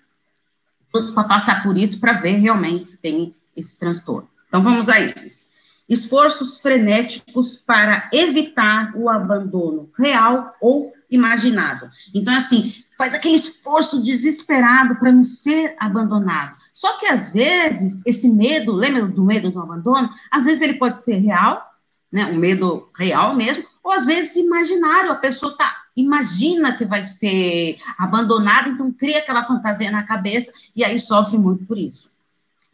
para 0.91 1.23
passar 1.23 1.63
por 1.63 1.77
isso, 1.77 2.01
para 2.01 2.11
ver 2.11 2.33
realmente 2.33 2.83
se 2.83 3.01
tem 3.01 3.33
esse 3.55 3.79
transtorno. 3.79 4.27
Então 4.49 4.61
vamos 4.61 4.89
a 4.89 4.99
eles. 4.99 5.51
Esforços 5.87 6.59
frenéticos 6.59 7.55
para 7.55 8.09
evitar 8.11 8.91
o 8.93 9.09
abandono 9.09 9.89
real 9.97 10.53
ou 10.59 10.93
imaginado. 11.09 11.89
Então, 12.13 12.35
assim, 12.35 12.73
faz 12.97 13.13
aquele 13.13 13.35
esforço 13.35 14.01
desesperado 14.01 14.95
para 14.95 15.11
não 15.11 15.23
ser 15.23 15.75
abandonado. 15.79 16.55
Só 16.73 16.97
que 16.97 17.07
às 17.07 17.31
vezes 17.33 18.01
esse 18.05 18.29
medo, 18.29 18.71
lembra 18.71 19.05
do 19.05 19.23
medo 19.23 19.51
do 19.51 19.61
abandono? 19.61 20.09
Às 20.31 20.45
vezes 20.45 20.61
ele 20.61 20.73
pode 20.75 20.97
ser 20.97 21.17
real, 21.17 21.63
né, 22.11 22.25
um 22.25 22.37
medo 22.37 22.89
real 22.97 23.35
mesmo, 23.35 23.65
ou 23.83 23.91
às 23.91 24.05
vezes 24.05 24.35
imaginário, 24.35 25.11
a 25.11 25.15
pessoa 25.15 25.55
tá 25.55 25.83
imagina 25.95 26.77
que 26.77 26.85
vai 26.85 27.03
ser 27.03 27.79
abandonada, 27.97 28.69
então 28.69 28.91
cria 28.91 29.17
aquela 29.17 29.43
fantasia 29.43 29.89
na 29.89 30.03
cabeça 30.03 30.53
e 30.75 30.83
aí 30.83 30.99
sofre 30.99 31.39
muito 31.39 31.65
por 31.65 31.75
isso 31.75 32.11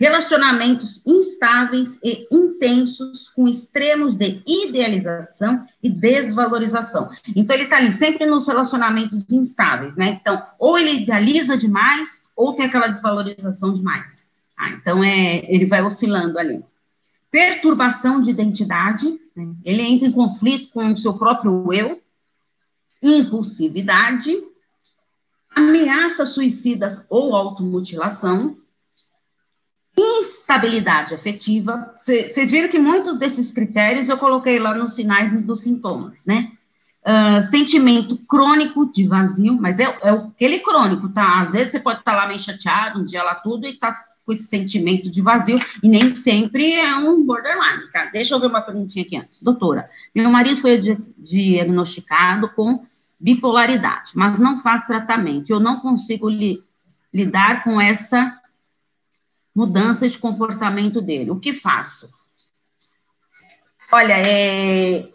relacionamentos 0.04 1.02
instáveis 1.08 1.98
e 2.04 2.28
intensos 2.30 3.30
com 3.30 3.48
extremos 3.48 4.16
de 4.16 4.44
idealização 4.46 5.66
e 5.82 5.90
desvalorização. 5.90 7.10
Então 7.34 7.56
ele 7.56 7.64
está 7.64 7.78
ali 7.78 7.94
sempre 7.94 8.26
nos 8.26 8.46
relacionamentos 8.46 9.26
instáveis, 9.32 9.96
né? 9.96 10.20
Então, 10.20 10.44
ou 10.60 10.78
ele 10.78 11.04
idealiza 11.04 11.56
demais, 11.56 12.28
ou 12.36 12.54
tem 12.54 12.66
aquela 12.66 12.88
desvalorização 12.88 13.72
demais. 13.72 14.30
Ah, 14.58 14.72
então 14.72 15.02
é, 15.02 15.38
ele 15.48 15.66
vai 15.66 15.82
oscilando 15.82 16.38
ali. 16.38 16.66
Perturbação 17.32 18.22
de 18.22 18.30
identidade, 18.30 19.08
né? 19.34 19.54
ele 19.64 19.84
entra 19.84 20.06
em 20.06 20.12
conflito 20.12 20.70
com 20.74 20.86
o 20.92 20.98
seu 20.98 21.14
próprio 21.14 21.72
eu, 21.72 21.98
impulsividade, 23.02 24.36
ameaças 25.56 26.30
suicidas 26.30 27.06
ou 27.10 27.34
automutilação, 27.34 28.58
Instabilidade 30.24 31.14
afetiva. 31.14 31.94
Vocês 31.98 32.50
viram 32.50 32.70
que 32.70 32.80
muitos 32.80 33.18
desses 33.18 33.52
critérios 33.52 34.08
eu 34.08 34.18
coloquei 34.18 34.58
lá 34.58 34.74
nos 34.74 34.96
sinais 34.96 35.34
dos 35.44 35.62
sintomas, 35.62 36.26
né? 36.26 36.50
Uh, 37.06 37.44
sentimento 37.44 38.16
crônico 38.26 38.90
de 38.90 39.06
vazio, 39.06 39.58
mas 39.60 39.78
é, 39.78 39.84
é 39.84 40.10
aquele 40.10 40.60
crônico, 40.60 41.10
tá? 41.10 41.42
Às 41.42 41.52
vezes 41.52 41.72
você 41.74 41.80
pode 41.82 42.00
estar 42.00 42.14
tá 42.14 42.18
lá 42.18 42.28
meio 42.28 42.40
chateado, 42.40 43.02
um 43.02 43.04
dia 43.04 43.22
lá 43.22 43.36
tudo, 43.36 43.68
e 43.68 43.74
tá 43.74 43.94
com 44.26 44.32
esse 44.32 44.44
sentimento 44.44 45.12
de 45.12 45.22
vazio, 45.22 45.60
e 45.84 45.90
nem 45.90 46.10
sempre 46.10 46.72
é 46.72 46.96
um 46.96 47.22
borderline, 47.26 47.92
tá? 47.92 48.06
Deixa 48.06 48.34
eu 48.34 48.40
ver 48.40 48.48
uma 48.48 48.62
perguntinha 48.62 49.04
aqui 49.04 49.18
antes. 49.18 49.42
Doutora, 49.42 49.90
meu 50.16 50.30
marido 50.30 50.62
foi 50.62 50.80
diagnosticado 51.18 52.48
com 52.56 52.86
bipolaridade, 53.20 54.12
mas 54.16 54.40
não 54.40 54.60
faz 54.60 54.86
tratamento, 54.86 55.50
eu 55.50 55.60
não 55.60 55.82
consigo 55.82 56.30
li, 56.30 56.62
lidar 57.14 57.66
com 57.66 57.82
essa 57.82 58.34
mudança 59.56 60.08
de 60.08 60.18
comportamento 60.18 61.02
dele. 61.02 61.32
O 61.32 61.40
que 61.40 61.54
faço? 61.54 62.10
Olha, 63.92 64.16
é 64.18 65.08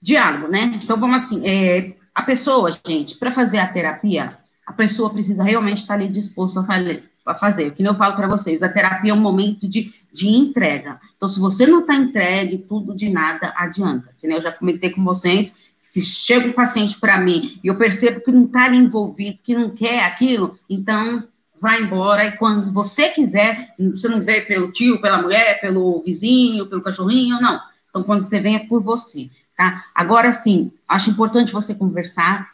diálogo, 0.00 0.48
né? 0.48 0.78
Então 0.82 0.96
vamos 0.96 1.16
assim, 1.16 1.46
é, 1.46 1.94
a 2.14 2.22
pessoa, 2.22 2.70
gente, 2.86 3.16
para 3.16 3.30
fazer 3.30 3.58
a 3.58 3.72
terapia, 3.72 4.36
a 4.66 4.72
pessoa 4.72 5.10
precisa 5.10 5.44
realmente 5.44 5.78
estar 5.78 5.94
ali 5.94 6.08
disposto 6.08 6.58
a 6.58 7.34
fazer. 7.34 7.68
O 7.68 7.72
que 7.72 7.84
eu 7.84 7.94
falo 7.94 8.16
para 8.16 8.26
vocês, 8.26 8.62
a 8.62 8.68
terapia 8.68 9.12
é 9.12 9.14
um 9.14 9.20
momento 9.20 9.68
de, 9.68 9.92
de 10.12 10.28
entrega. 10.28 11.00
Então, 11.16 11.28
se 11.28 11.38
você 11.38 11.66
não 11.66 11.80
está 11.80 11.94
entregue, 11.94 12.58
tudo 12.58 12.94
de 12.94 13.08
nada 13.08 13.52
adianta. 13.56 14.14
Eu 14.20 14.40
já 14.40 14.52
comentei 14.52 14.90
com 14.90 15.04
vocês, 15.04 15.72
se 15.78 16.00
chega 16.00 16.48
um 16.48 16.52
paciente 16.52 16.98
para 16.98 17.18
mim 17.18 17.60
e 17.62 17.68
eu 17.68 17.76
percebo 17.76 18.20
que 18.20 18.32
não 18.32 18.44
está 18.44 18.68
envolvido, 18.74 19.38
que 19.42 19.54
não 19.54 19.70
quer 19.70 20.04
aquilo, 20.04 20.58
então 20.68 21.26
vai 21.62 21.80
embora, 21.80 22.26
e 22.26 22.32
quando 22.32 22.72
você 22.72 23.08
quiser, 23.10 23.72
você 23.78 24.08
não 24.08 24.20
vê 24.20 24.40
pelo 24.40 24.72
tio, 24.72 25.00
pela 25.00 25.22
mulher, 25.22 25.60
pelo 25.60 26.02
vizinho, 26.02 26.66
pelo 26.66 26.82
cachorrinho, 26.82 27.40
não. 27.40 27.60
Então, 27.88 28.02
quando 28.02 28.22
você 28.22 28.40
vem, 28.40 28.56
é 28.56 28.66
por 28.66 28.82
você, 28.82 29.30
tá? 29.56 29.84
Agora, 29.94 30.32
sim, 30.32 30.72
acho 30.88 31.10
importante 31.10 31.52
você 31.52 31.72
conversar, 31.72 32.48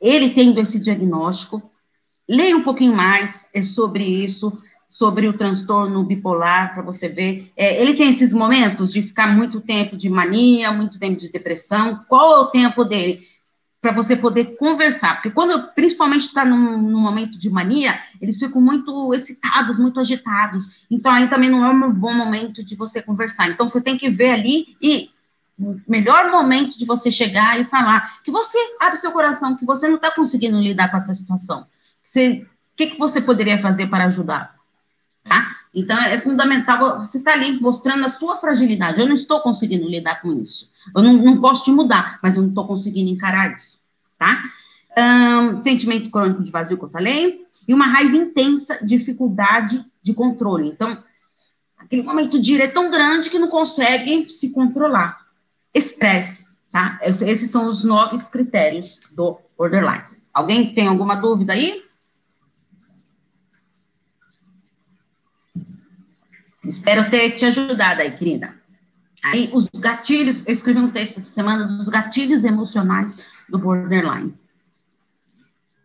ele 0.00 0.30
tendo 0.30 0.58
esse 0.58 0.78
diagnóstico, 0.78 1.70
leia 2.26 2.56
um 2.56 2.62
pouquinho 2.62 2.96
mais 2.96 3.50
é, 3.52 3.62
sobre 3.62 4.02
isso, 4.02 4.58
sobre 4.88 5.28
o 5.28 5.34
transtorno 5.34 6.02
bipolar, 6.02 6.72
para 6.72 6.82
você 6.82 7.10
ver. 7.10 7.52
É, 7.54 7.78
ele 7.82 7.92
tem 7.92 8.08
esses 8.08 8.32
momentos 8.32 8.90
de 8.90 9.02
ficar 9.02 9.26
muito 9.26 9.60
tempo 9.60 9.98
de 9.98 10.08
mania, 10.08 10.72
muito 10.72 10.98
tempo 10.98 11.20
de 11.20 11.30
depressão. 11.30 12.02
Qual 12.08 12.36
é 12.36 12.40
o 12.40 12.46
tempo 12.46 12.84
dele? 12.84 13.20
Para 13.84 13.92
você 13.92 14.16
poder 14.16 14.56
conversar, 14.56 15.16
porque 15.16 15.30
quando 15.30 15.68
principalmente 15.74 16.22
está 16.22 16.42
num, 16.42 16.78
num, 16.78 16.98
momento 16.98 17.38
de 17.38 17.50
mania, 17.50 18.00
eles 18.18 18.38
ficam 18.38 18.58
muito 18.58 19.12
excitados, 19.12 19.78
muito 19.78 20.00
agitados, 20.00 20.86
então 20.90 21.12
aí 21.12 21.28
também 21.28 21.50
não 21.50 21.62
é 21.62 21.68
um 21.68 21.92
bom 21.92 22.14
momento 22.14 22.64
de 22.64 22.74
você 22.74 23.02
conversar, 23.02 23.50
então 23.50 23.68
você 23.68 23.82
tem 23.82 23.98
que 23.98 24.08
ver 24.08 24.30
ali 24.30 24.74
e 24.80 25.10
o 25.58 25.78
melhor 25.86 26.30
momento 26.30 26.78
de 26.78 26.86
você 26.86 27.10
chegar 27.10 27.60
e 27.60 27.64
falar 27.64 28.22
que 28.22 28.30
você 28.30 28.56
abre 28.80 28.96
seu 28.96 29.12
coração, 29.12 29.54
que 29.54 29.66
você 29.66 29.86
não 29.86 29.96
está 29.96 30.10
conseguindo 30.10 30.58
lidar 30.58 30.90
com 30.90 30.96
essa 30.96 31.14
situação, 31.14 31.60
o 31.60 32.46
que, 32.74 32.86
que 32.86 32.98
você 32.98 33.20
poderia 33.20 33.58
fazer 33.58 33.88
para 33.88 34.06
ajudar, 34.06 34.56
tá? 35.24 35.56
Então, 35.74 35.98
é 35.98 36.18
fundamental, 36.18 36.96
você 36.96 37.18
está 37.18 37.34
ali 37.34 37.60
mostrando 37.60 38.06
a 38.06 38.08
sua 38.08 38.38
fragilidade. 38.38 39.00
Eu 39.00 39.06
não 39.06 39.14
estou 39.14 39.40
conseguindo 39.40 39.88
lidar 39.88 40.22
com 40.22 40.32
isso. 40.32 40.72
Eu 40.94 41.02
não, 41.02 41.12
não 41.14 41.40
posso 41.40 41.64
te 41.64 41.70
mudar, 41.70 42.18
mas 42.22 42.36
eu 42.36 42.42
não 42.42 42.50
estou 42.50 42.66
conseguindo 42.66 43.10
encarar 43.10 43.54
isso, 43.56 43.78
tá? 44.18 44.42
Um, 44.96 45.62
sentimento 45.62 46.10
crônico 46.10 46.42
de 46.42 46.50
vazio 46.50 46.78
que 46.78 46.84
eu 46.84 46.88
falei, 46.88 47.44
e 47.66 47.74
uma 47.74 47.86
raiva 47.86 48.16
intensa, 48.16 48.78
dificuldade 48.84 49.84
de 50.02 50.12
controle. 50.12 50.68
Então, 50.68 50.96
aquele 51.78 52.02
momento 52.02 52.40
de 52.40 52.54
ira 52.54 52.64
é 52.64 52.68
tão 52.68 52.90
grande 52.90 53.30
que 53.30 53.38
não 53.38 53.48
consegue 53.48 54.28
se 54.28 54.50
controlar. 54.50 55.24
Estresse, 55.72 56.46
tá? 56.70 56.98
Esses 57.02 57.50
são 57.50 57.66
os 57.66 57.84
nove 57.84 58.16
critérios 58.30 59.00
do 59.12 59.38
borderline. 59.56 60.04
Alguém 60.32 60.74
tem 60.74 60.86
alguma 60.86 61.16
dúvida 61.16 61.52
aí? 61.52 61.82
Espero 66.64 67.10
ter 67.10 67.30
te 67.32 67.44
ajudado 67.44 68.00
aí, 68.00 68.16
querida. 68.16 68.54
Aí, 69.24 69.50
os 69.54 69.68
gatilhos, 69.68 70.46
eu 70.46 70.52
escrevi 70.52 70.80
um 70.80 70.90
texto 70.90 71.18
essa 71.18 71.30
semana 71.30 71.66
dos 71.66 71.88
gatilhos 71.88 72.44
emocionais 72.44 73.16
do 73.48 73.58
borderline. 73.58 74.34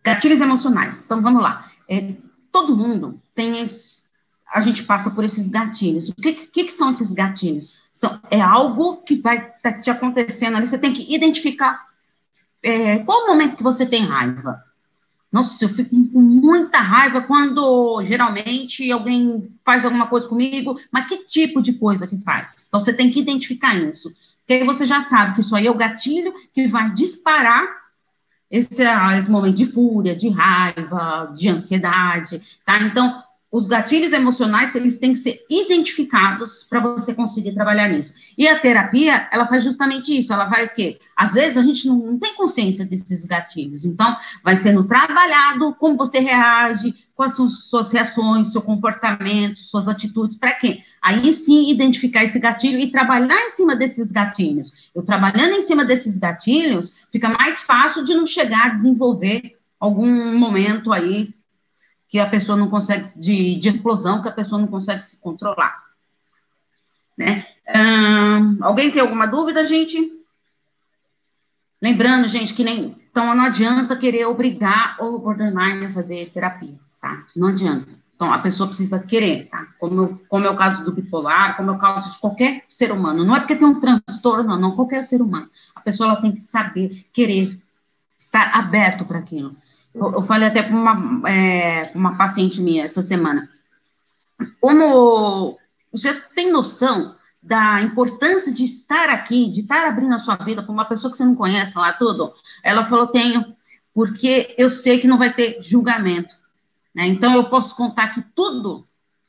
Gatilhos 0.03 0.41
emocionais. 0.41 1.03
Então, 1.05 1.21
vamos 1.21 1.41
lá. 1.41 1.65
É, 1.87 2.15
todo 2.51 2.75
mundo 2.75 3.21
tem 3.33 3.61
esse, 3.61 4.03
a 4.51 4.59
gente 4.59 4.83
passa 4.83 5.11
por 5.11 5.23
esses 5.23 5.47
gatilhos. 5.47 6.09
O 6.09 6.15
que, 6.15 6.33
que, 6.33 6.65
que 6.65 6.71
são 6.71 6.89
esses 6.89 7.13
gatilhos? 7.13 7.89
São, 7.93 8.19
é 8.29 8.41
algo 8.41 8.97
que 8.97 9.15
vai 9.15 9.37
estar 9.37 9.73
tá 9.73 9.79
te 9.79 9.89
acontecendo 9.89 10.57
ali, 10.57 10.67
você 10.67 10.77
tem 10.77 10.93
que 10.93 11.13
identificar 11.13 11.85
é, 12.61 12.99
qual 12.99 13.23
o 13.23 13.27
momento 13.27 13.55
que 13.55 13.63
você 13.63 13.85
tem 13.85 14.05
raiva. 14.05 14.61
Nossa, 15.31 15.63
eu 15.63 15.69
fico 15.69 15.89
com 16.11 16.19
muita 16.19 16.79
raiva 16.79 17.21
quando 17.21 18.03
geralmente 18.05 18.91
alguém 18.91 19.47
faz 19.63 19.85
alguma 19.85 20.07
coisa 20.07 20.27
comigo, 20.27 20.79
mas 20.91 21.07
que 21.07 21.25
tipo 21.25 21.61
de 21.61 21.73
coisa 21.73 22.07
que 22.07 22.19
faz? 22.19 22.65
Então 22.67 22.79
você 22.79 22.91
tem 22.91 23.11
que 23.11 23.19
identificar 23.19 23.75
isso. 23.75 24.11
Porque 24.39 24.53
aí 24.53 24.63
você 24.63 24.85
já 24.85 25.01
sabe 25.01 25.35
que 25.35 25.41
isso 25.41 25.55
aí 25.55 25.67
é 25.67 25.71
o 25.71 25.75
gatilho 25.75 26.33
que 26.53 26.67
vai 26.67 26.91
disparar 26.91 27.67
esse, 28.49 28.81
esse 29.17 29.29
momento 29.29 29.55
de 29.55 29.65
fúria, 29.65 30.15
de 30.15 30.29
raiva, 30.29 31.31
de 31.35 31.49
ansiedade, 31.49 32.41
tá? 32.65 32.79
Então, 32.81 33.23
os 33.51 33.65
gatilhos 33.65 34.13
emocionais, 34.13 34.75
eles 34.75 34.99
têm 34.99 35.13
que 35.13 35.19
ser 35.19 35.43
identificados 35.49 36.63
para 36.69 36.79
você 36.79 37.15
conseguir 37.15 37.53
trabalhar 37.53 37.87
nisso. 37.87 38.13
E 38.37 38.47
a 38.47 38.59
terapia, 38.59 39.27
ela 39.31 39.47
faz 39.47 39.63
justamente 39.63 40.15
isso. 40.15 40.31
Ela 40.31 40.45
vai 40.45 40.65
o 40.65 40.69
quê? 40.69 40.99
Às 41.17 41.33
vezes 41.33 41.57
a 41.57 41.63
gente 41.63 41.87
não, 41.87 41.97
não 41.97 42.19
tem 42.19 42.35
consciência 42.35 42.85
desses 42.85 43.25
gatilhos. 43.25 43.85
Então, 43.85 44.15
vai 44.43 44.55
sendo 44.55 44.83
trabalhado 44.83 45.73
como 45.79 45.97
você 45.97 46.19
reage, 46.19 46.93
quais 47.15 47.35
são 47.35 47.49
suas 47.49 47.91
reações, 47.91 48.51
seu 48.51 48.61
comportamento, 48.61 49.59
suas 49.59 49.87
atitudes, 49.87 50.37
para 50.37 50.53
quê? 50.53 50.81
Aí 51.01 51.33
sim 51.33 51.71
identificar 51.71 52.23
esse 52.23 52.39
gatilho 52.39 52.77
e 52.77 52.91
trabalhar 52.91 53.47
em 53.47 53.49
cima 53.49 53.75
desses 53.75 54.11
gatilhos. 54.11 54.91
Eu 54.93 55.01
trabalhando 55.01 55.55
em 55.55 55.61
cima 55.61 55.83
desses 55.83 56.17
gatilhos, 56.17 56.93
fica 57.11 57.29
mais 57.29 57.63
fácil 57.63 58.03
de 58.03 58.13
não 58.13 58.27
chegar 58.27 58.67
a 58.67 58.73
desenvolver 58.73 59.57
algum 59.79 60.37
momento 60.37 60.93
aí 60.93 61.29
que 62.09 62.19
a 62.19 62.27
pessoa 62.27 62.57
não 62.57 62.69
consegue, 62.69 63.07
de, 63.19 63.55
de 63.55 63.69
explosão, 63.69 64.21
que 64.21 64.27
a 64.27 64.33
pessoa 64.33 64.59
não 64.59 64.67
consegue 64.67 65.03
se 65.05 65.17
controlar. 65.21 65.87
Né? 67.15 67.45
alguém 68.61 68.89
tem 68.89 69.01
alguma 69.01 69.27
dúvida, 69.27 69.65
gente? 69.65 70.11
Lembrando, 71.81 72.27
gente, 72.27 72.53
que 72.53 72.63
nem. 72.63 72.97
Então, 73.11 73.35
não 73.35 73.45
adianta 73.45 73.95
querer 73.95 74.25
obrigar 74.25 74.97
o 74.99 75.19
borderline 75.19 75.85
a 75.85 75.91
fazer 75.91 76.29
terapia, 76.31 76.75
tá? 77.01 77.25
Não 77.35 77.49
adianta. 77.49 77.87
Então, 78.15 78.33
a 78.33 78.39
pessoa 78.39 78.67
precisa 78.67 78.99
querer, 78.99 79.47
tá? 79.47 79.67
Como, 79.79 80.19
como 80.27 80.45
é 80.45 80.49
o 80.49 80.55
caso 80.55 80.83
do 80.83 80.91
bipolar, 80.91 81.55
como 81.55 81.71
é 81.71 81.73
o 81.73 81.77
caso 81.77 82.11
de 82.11 82.19
qualquer 82.19 82.63
ser 82.67 82.91
humano. 82.91 83.23
Não 83.23 83.35
é 83.35 83.39
porque 83.39 83.55
tem 83.55 83.67
um 83.67 83.79
transtorno, 83.79 84.57
não, 84.57 84.75
qualquer 84.75 85.03
ser 85.03 85.21
humano. 85.21 85.49
A 85.75 85.79
pessoa 85.79 86.09
ela 86.09 86.21
tem 86.21 86.33
que 86.33 86.41
saber, 86.41 87.05
querer, 87.13 87.57
estar 88.17 88.51
aberto 88.53 89.05
para 89.05 89.19
aquilo. 89.19 89.55
Eu, 89.93 90.21
falei 90.23 90.47
até 90.47 90.61
para 90.61 90.75
uma, 90.75 91.29
é, 91.29 91.91
uma 91.95 92.15
paciente 92.15 92.61
minha 92.61 92.85
essa 92.85 93.01
semana. 93.01 93.49
Como 94.61 95.57
você 95.91 96.13
tem 96.35 96.51
noção 96.51 97.15
da 97.41 97.81
importância 97.81 98.53
de 98.53 98.63
estar 98.63 99.09
aqui, 99.09 99.49
de 99.49 99.61
estar 99.61 99.87
abrindo 99.87 100.13
a 100.13 100.19
sua 100.19 100.35
vida 100.35 100.61
para 100.61 100.71
uma 100.71 100.85
pessoa 100.85 101.09
que 101.09 101.17
você 101.17 101.23
não 101.23 101.35
conhece 101.35 101.77
lá 101.77 101.91
tudo? 101.93 102.33
Ela 102.63 102.83
falou, 102.83 103.07
tenho, 103.07 103.55
porque 103.93 104.53
eu 104.57 104.69
sei 104.69 104.99
que 104.99 105.07
não 105.07 105.17
vai 105.17 105.33
ter 105.33 105.61
julgamento. 105.61 106.35
Né? 106.93 107.07
Então, 107.07 107.33
eu 107.33 107.45
posso 107.45 107.75
contar 107.75 108.03
aqui 108.03 108.23
tudo 108.35 108.87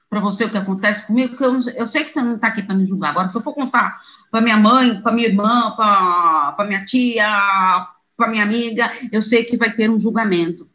para 0.08 0.20
você 0.20 0.44
o 0.44 0.50
que 0.50 0.58
acontece 0.58 1.06
comigo, 1.06 1.36
porque 1.36 1.44
eu, 1.44 1.58
eu 1.76 1.86
sei 1.86 2.02
que 2.02 2.10
você 2.10 2.20
não 2.20 2.34
está 2.34 2.48
aqui 2.48 2.62
para 2.62 2.74
me 2.74 2.84
julgar. 2.84 3.10
Agora, 3.10 3.28
se 3.28 3.38
eu 3.38 3.42
for 3.42 3.54
contar 3.54 4.00
para 4.30 4.40
minha 4.40 4.56
mãe, 4.56 5.00
para 5.00 5.12
minha 5.12 5.28
irmã, 5.28 5.70
para 5.76 6.64
minha 6.66 6.84
tia, 6.84 7.26
com 8.20 8.24
a 8.24 8.28
minha 8.28 8.42
amiga, 8.42 8.92
eu 9.10 9.22
sei 9.22 9.44
que 9.44 9.56
vai 9.56 9.72
ter 9.72 9.88
um 9.88 9.98
julgamento. 9.98 10.68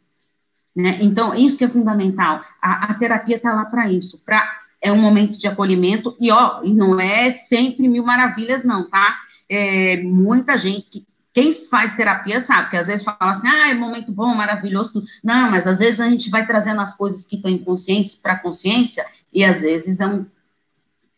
Né? 0.74 0.98
Então, 1.00 1.32
isso 1.32 1.56
que 1.56 1.64
é 1.64 1.68
fundamental. 1.68 2.40
A, 2.60 2.90
a 2.90 2.94
terapia 2.94 3.36
está 3.36 3.54
lá 3.54 3.64
para 3.66 3.88
isso, 3.90 4.20
para 4.26 4.58
é 4.82 4.90
um 4.90 5.00
momento 5.00 5.38
de 5.38 5.46
acolhimento, 5.46 6.16
e 6.20 6.30
ó, 6.30 6.60
não 6.64 7.00
é 7.00 7.30
sempre 7.30 7.88
mil 7.88 8.04
maravilhas, 8.04 8.64
não, 8.64 8.90
tá? 8.90 9.16
É, 9.48 10.02
muita 10.02 10.58
gente, 10.58 11.06
quem 11.32 11.52
faz 11.52 11.94
terapia 11.94 12.40
sabe, 12.40 12.70
que 12.70 12.76
às 12.76 12.88
vezes 12.88 13.04
fala 13.04 13.30
assim, 13.30 13.48
ah, 13.48 13.70
é 13.70 13.74
um 13.74 13.80
momento 13.80 14.12
bom, 14.12 14.34
maravilhoso, 14.34 14.92
tudo. 14.92 15.06
não, 15.24 15.50
mas 15.50 15.66
às 15.66 15.78
vezes 15.78 16.00
a 16.00 16.10
gente 16.10 16.28
vai 16.30 16.46
trazendo 16.46 16.80
as 16.80 16.94
coisas 16.94 17.24
que 17.24 17.36
estão 17.36 17.50
inconscientes 17.50 18.14
para 18.14 18.34
a 18.34 18.38
consciência, 18.38 19.06
e 19.32 19.44
às 19.44 19.60
vezes 19.60 20.00
é 20.00 20.06
um 20.06 20.26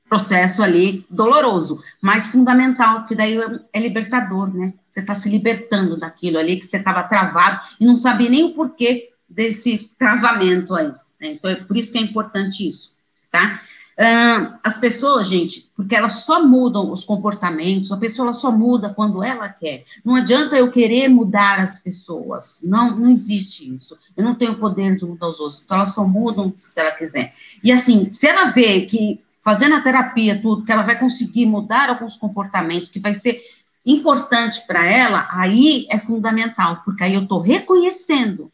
processo 0.09 0.62
ali 0.62 1.05
doloroso, 1.11 1.83
mas 2.01 2.27
fundamental, 2.27 3.01
porque 3.01 3.14
daí 3.14 3.38
é 3.73 3.79
libertador, 3.79 4.53
né? 4.53 4.73
Você 4.90 5.01
está 5.01 5.14
se 5.14 5.29
libertando 5.29 5.97
daquilo 5.99 6.38
ali 6.38 6.57
que 6.57 6.66
você 6.66 6.79
estava 6.79 7.03
travado 7.03 7.61
e 7.79 7.87
não 7.87 7.97
sabia 7.97 8.31
nem 8.31 8.44
o 8.44 8.55
porquê 8.55 9.11
desse 9.29 9.90
travamento 9.99 10.75
aí. 10.75 10.88
Né? 11.21 11.33
Então, 11.33 11.51
é 11.51 11.57
por 11.57 11.77
isso 11.77 11.92
que 11.92 11.99
é 11.99 12.01
importante 12.01 12.68
isso, 12.68 12.92
tá? 13.31 13.61
Uh, 13.99 14.55
as 14.62 14.79
pessoas, 14.79 15.27
gente, 15.27 15.73
porque 15.75 15.97
elas 15.97 16.25
só 16.25 16.47
mudam 16.47 16.92
os 16.92 17.05
comportamentos, 17.05 17.90
a 17.90 17.97
pessoa 17.97 18.33
só 18.33 18.49
muda 18.49 18.94
quando 18.94 19.25
ela 19.25 19.49
quer. 19.49 19.85
Não 20.05 20.14
adianta 20.14 20.57
eu 20.57 20.71
querer 20.71 21.09
mudar 21.09 21.59
as 21.59 21.81
pessoas. 21.81 22.61
Não, 22.62 22.97
não 22.97 23.11
existe 23.11 23.75
isso. 23.75 23.99
Eu 24.16 24.23
não 24.23 24.37
tenho 24.37 24.55
poder 24.55 24.94
de 24.94 25.05
mudar 25.05 25.27
os 25.27 25.40
outros. 25.40 25.62
Então, 25.64 25.79
elas 25.79 25.94
só 25.94 26.07
mudam 26.07 26.55
se 26.57 26.79
ela 26.79 26.92
quiser. 26.92 27.35
E 27.62 27.73
assim, 27.73 28.14
se 28.14 28.29
ela 28.29 28.51
vê 28.51 28.83
que 28.83 29.21
fazendo 29.49 29.77
a 29.77 29.81
terapia, 29.81 30.39
tudo, 30.39 30.63
que 30.63 30.71
ela 30.71 30.83
vai 30.83 30.99
conseguir 30.99 31.47
mudar 31.47 31.89
alguns 31.89 32.19
comportamentos, 32.19 32.91
que 32.91 33.01
vai 33.01 33.15
ser 33.15 33.41
importante 33.87 34.67
para 34.67 34.85
ela, 34.85 35.27
aí 35.31 35.87
é 35.89 35.99
fundamental, 35.99 36.83
porque 36.85 37.03
aí 37.03 37.15
eu 37.15 37.23
estou 37.23 37.41
reconhecendo 37.41 38.53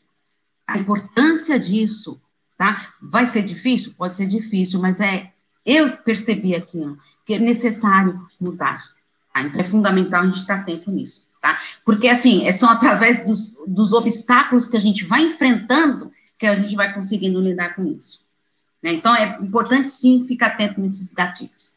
a 0.65 0.79
importância 0.79 1.59
disso, 1.59 2.23
tá? 2.57 2.95
Vai 3.03 3.27
ser 3.27 3.43
difícil? 3.43 3.93
Pode 3.99 4.15
ser 4.15 4.27
difícil, 4.27 4.79
mas 4.79 5.01
é, 5.01 5.33
eu 5.67 5.97
percebi 5.97 6.55
aquilo, 6.55 6.97
que 7.27 7.35
é 7.35 7.41
necessário 7.41 8.25
mudar, 8.41 8.85
tá? 9.33 9.43
Então 9.43 9.61
é 9.61 9.65
fundamental 9.65 10.23
a 10.23 10.27
gente 10.27 10.43
estar 10.43 10.61
atento 10.61 10.93
nisso, 10.93 11.23
tá? 11.43 11.59
Porque, 11.85 12.07
assim, 12.07 12.47
é 12.47 12.53
são 12.53 12.71
através 12.71 13.25
dos, 13.25 13.59
dos 13.67 13.93
obstáculos 13.93 14.69
que 14.69 14.77
a 14.77 14.81
gente 14.81 15.05
vai 15.05 15.25
enfrentando 15.25 16.13
que 16.39 16.47
a 16.47 16.55
gente 16.55 16.77
vai 16.77 16.95
conseguindo 16.95 17.41
lidar 17.41 17.75
com 17.75 17.85
isso. 17.85 18.24
Né? 18.85 18.93
Então, 18.93 19.17
é 19.17 19.39
importante, 19.41 19.91
sim, 19.91 20.23
ficar 20.29 20.49
atento 20.49 20.79
nesses 20.79 21.11
gatilhos. 21.11 21.75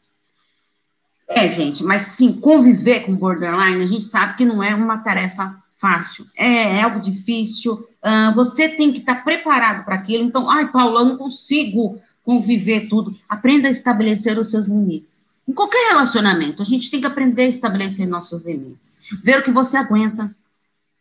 É, 1.26 1.50
gente, 1.50 1.82
mas 1.82 2.02
sim, 2.02 2.34
conviver 2.34 3.00
com 3.00 3.16
borderline, 3.16 3.82
a 3.82 3.86
gente 3.86 4.04
sabe 4.04 4.36
que 4.36 4.44
não 4.44 4.62
é 4.62 4.74
uma 4.74 4.98
tarefa 4.98 5.56
fácil, 5.78 6.26
é, 6.36 6.76
é 6.76 6.82
algo 6.82 7.00
difícil, 7.00 7.74
uh, 7.74 8.34
você 8.34 8.68
tem 8.68 8.92
que 8.92 8.98
estar 8.98 9.24
preparado 9.24 9.84
para 9.84 9.94
aquilo. 9.94 10.24
Então, 10.24 10.50
ai, 10.50 10.70
Paula, 10.70 11.00
eu 11.00 11.06
não 11.06 11.16
consigo 11.16 11.98
conviver 12.24 12.88
tudo. 12.88 13.16
Aprenda 13.28 13.68
a 13.68 13.70
estabelecer 13.70 14.38
os 14.38 14.50
seus 14.50 14.66
limites. 14.66 15.28
Em 15.46 15.52
qualquer 15.52 15.90
relacionamento, 15.90 16.60
a 16.60 16.64
gente 16.64 16.90
tem 16.90 17.00
que 17.00 17.06
aprender 17.06 17.44
a 17.44 17.48
estabelecer 17.48 18.06
nossos 18.06 18.44
limites, 18.44 19.08
ver 19.22 19.38
o 19.38 19.42
que 19.42 19.50
você 19.50 19.78
aguenta, 19.78 20.34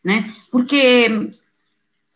né? 0.03 0.31
Porque 0.49 1.33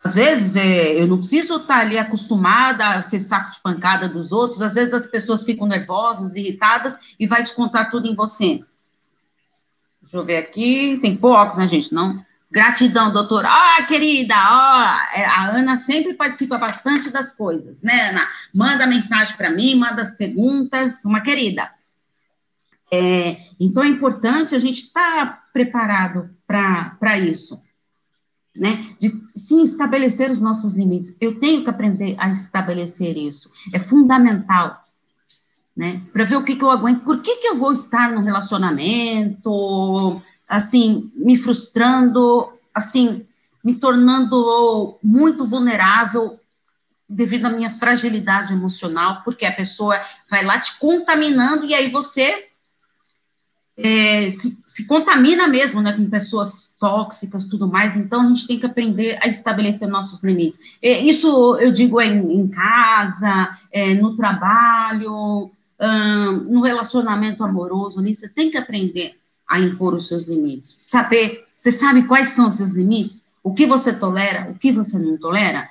às 0.03 0.15
vezes, 0.15 0.55
é, 0.55 0.99
eu 0.99 1.05
não 1.05 1.19
preciso 1.19 1.57
estar 1.57 1.79
ali 1.79 1.97
acostumada 1.97 2.87
a 2.87 3.01
ser 3.03 3.19
saco 3.19 3.51
de 3.51 3.61
pancada 3.61 4.09
dos 4.09 4.31
outros. 4.31 4.61
Às 4.61 4.73
vezes, 4.73 4.93
as 4.93 5.05
pessoas 5.05 5.43
ficam 5.43 5.67
nervosas, 5.67 6.35
irritadas 6.35 6.97
e 7.19 7.27
vai 7.27 7.43
descontar 7.43 7.91
tudo 7.91 8.07
em 8.07 8.15
você. 8.15 8.63
Deixa 10.01 10.17
eu 10.17 10.25
ver 10.25 10.37
aqui. 10.37 10.97
Tem 11.01 11.15
poucos, 11.15 11.57
né, 11.57 11.67
gente? 11.67 11.93
Não. 11.93 12.25
Gratidão, 12.49 13.13
doutora. 13.13 13.47
Ah, 13.49 13.85
querida, 13.87 14.35
ó, 14.35 15.17
é, 15.17 15.23
a 15.23 15.51
Ana 15.51 15.77
sempre 15.77 16.15
participa 16.15 16.57
bastante 16.57 17.09
das 17.09 17.31
coisas, 17.31 17.81
né, 17.81 18.09
Ana? 18.09 18.27
Manda 18.53 18.85
mensagem 18.85 19.37
para 19.37 19.51
mim, 19.51 19.75
manda 19.75 20.01
as 20.01 20.13
perguntas, 20.13 21.05
uma 21.05 21.21
querida. 21.21 21.69
É, 22.91 23.37
então, 23.57 23.83
é 23.83 23.87
importante 23.87 24.53
a 24.53 24.59
gente 24.59 24.81
estar 24.81 25.25
tá 25.25 25.43
preparado 25.53 26.29
para 26.45 27.17
isso 27.19 27.57
né? 28.55 28.95
De 28.99 29.11
sim 29.35 29.63
estabelecer 29.63 30.31
os 30.31 30.39
nossos 30.39 30.75
limites. 30.75 31.15
Eu 31.19 31.39
tenho 31.39 31.63
que 31.63 31.69
aprender 31.69 32.15
a 32.19 32.29
estabelecer 32.29 33.17
isso. 33.17 33.49
É 33.73 33.79
fundamental, 33.79 34.85
né? 35.75 36.01
Para 36.11 36.25
ver 36.25 36.35
o 36.35 36.43
que, 36.43 36.55
que 36.55 36.63
eu 36.63 36.71
aguento. 36.71 37.03
Por 37.03 37.21
que, 37.21 37.37
que 37.37 37.47
eu 37.47 37.55
vou 37.55 37.71
estar 37.71 38.11
num 38.11 38.21
relacionamento, 38.21 40.21
assim, 40.47 41.11
me 41.15 41.37
frustrando, 41.37 42.51
assim, 42.73 43.25
me 43.63 43.75
tornando 43.75 44.97
muito 45.01 45.45
vulnerável 45.45 46.39
devido 47.07 47.45
à 47.45 47.49
minha 47.49 47.69
fragilidade 47.69 48.53
emocional, 48.53 49.21
porque 49.23 49.45
a 49.45 49.51
pessoa 49.51 49.99
vai 50.29 50.45
lá 50.45 50.59
te 50.59 50.77
contaminando 50.79 51.65
e 51.65 51.73
aí 51.73 51.89
você 51.89 52.50
é, 53.83 54.31
se, 54.37 54.61
se, 54.65 54.87
contamina 54.87 55.47
mesmo, 55.47 55.81
né, 55.81 55.93
com 55.93 56.09
pessoas 56.09 56.75
tóxicas, 56.79 57.45
tudo 57.45 57.67
mais. 57.67 57.95
Então 57.95 58.21
a 58.21 58.27
gente 58.27 58.47
tem 58.47 58.59
que 58.59 58.65
aprender 58.65 59.17
a 59.21 59.27
estabelecer 59.27 59.87
nossos 59.87 60.23
limites. 60.23 60.59
É, 60.81 60.99
isso 60.99 61.57
eu 61.57 61.71
digo 61.71 61.99
é 61.99 62.07
em, 62.07 62.39
em 62.39 62.47
casa, 62.47 63.49
é, 63.71 63.93
no 63.93 64.15
trabalho, 64.15 65.51
no 66.47 66.61
relacionamento 66.61 67.43
amoroso, 67.43 67.99
ali 67.99 68.13
você 68.13 68.29
tem 68.29 68.51
que 68.51 68.57
aprender 68.57 69.15
a 69.49 69.59
impor 69.59 69.95
os 69.95 70.07
seus 70.07 70.27
limites. 70.27 70.77
Saber, 70.83 71.43
você 71.49 71.71
sabe 71.71 72.03
quais 72.03 72.29
são 72.29 72.47
os 72.47 72.53
seus 72.53 72.73
limites? 72.73 73.25
O 73.43 73.53
que 73.53 73.65
você 73.65 73.91
tolera, 73.91 74.49
o 74.49 74.53
que 74.53 74.71
você 74.71 74.97
não 74.97 75.17
tolera? 75.17 75.67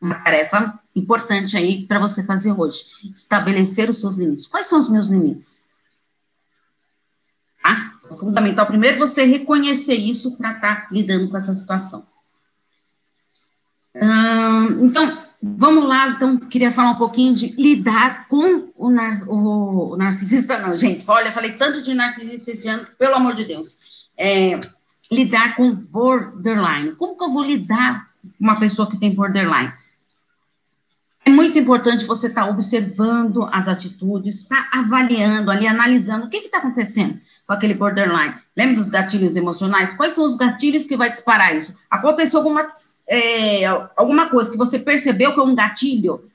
Uma 0.00 0.14
tarefa 0.14 0.78
importante 0.94 1.56
aí 1.56 1.86
para 1.86 1.98
você 1.98 2.22
fazer 2.22 2.52
hoje. 2.52 2.84
Estabelecer 3.10 3.90
os 3.90 4.00
seus 4.00 4.16
limites. 4.16 4.46
Quais 4.46 4.66
são 4.66 4.78
os 4.78 4.88
meus 4.88 5.08
limites? 5.08 5.61
Tá? 7.62 7.92
É 8.10 8.14
fundamental 8.14 8.66
primeiro 8.66 8.98
você 8.98 9.24
reconhecer 9.24 9.94
isso 9.94 10.36
para 10.36 10.52
estar 10.52 10.82
tá 10.82 10.88
lidando 10.90 11.28
com 11.28 11.36
essa 11.36 11.54
situação. 11.54 12.06
Hum, 13.94 14.86
então, 14.86 15.18
vamos 15.42 15.86
lá, 15.86 16.08
então, 16.08 16.38
queria 16.38 16.72
falar 16.72 16.92
um 16.92 16.96
pouquinho 16.96 17.34
de 17.34 17.48
lidar 17.60 18.26
com 18.26 18.72
o, 18.74 18.90
nar 18.90 19.28
o, 19.28 19.96
narcisista, 19.96 20.58
não, 20.58 20.76
gente, 20.78 21.04
olha, 21.06 21.30
falei 21.30 21.52
tanto 21.52 21.82
de 21.82 21.92
narcisista 21.92 22.52
esse 22.52 22.68
ano, 22.68 22.86
pelo 22.98 23.14
amor 23.14 23.34
de 23.34 23.44
Deus, 23.44 24.08
é, 24.16 24.58
lidar 25.10 25.56
com 25.56 25.74
borderline, 25.74 26.96
como 26.96 27.16
que 27.16 27.24
eu 27.24 27.30
vou 27.30 27.44
lidar 27.44 28.06
com 28.22 28.44
uma 28.44 28.58
pessoa 28.58 28.90
que 28.90 28.98
tem 28.98 29.14
borderline? 29.14 29.72
É 31.24 31.30
muito 31.30 31.56
importante 31.58 32.04
você 32.04 32.26
estar 32.26 32.44
tá 32.44 32.50
observando 32.50 33.48
as 33.52 33.68
atitudes, 33.68 34.40
estar 34.40 34.70
tá 34.70 34.80
avaliando 34.80 35.50
ali, 35.50 35.66
analisando 35.66 36.26
o 36.26 36.28
que 36.28 36.36
está 36.38 36.58
acontecendo 36.58 37.20
com 37.46 37.52
aquele 37.52 37.74
borderline. 37.74 38.34
Lembra 38.56 38.76
dos 38.76 38.90
gatilhos 38.90 39.36
emocionais? 39.36 39.94
Quais 39.94 40.14
são 40.14 40.24
os 40.24 40.36
gatilhos 40.36 40.86
que 40.86 40.96
vai 40.96 41.10
disparar 41.10 41.56
isso? 41.56 41.76
Aconteceu 41.88 42.40
alguma, 42.40 42.66
é, 43.08 43.66
alguma 43.96 44.28
coisa 44.30 44.50
que 44.50 44.56
você 44.56 44.80
percebeu 44.80 45.32
que 45.32 45.38
é 45.38 45.42
um 45.42 45.54
gatilho 45.54 46.28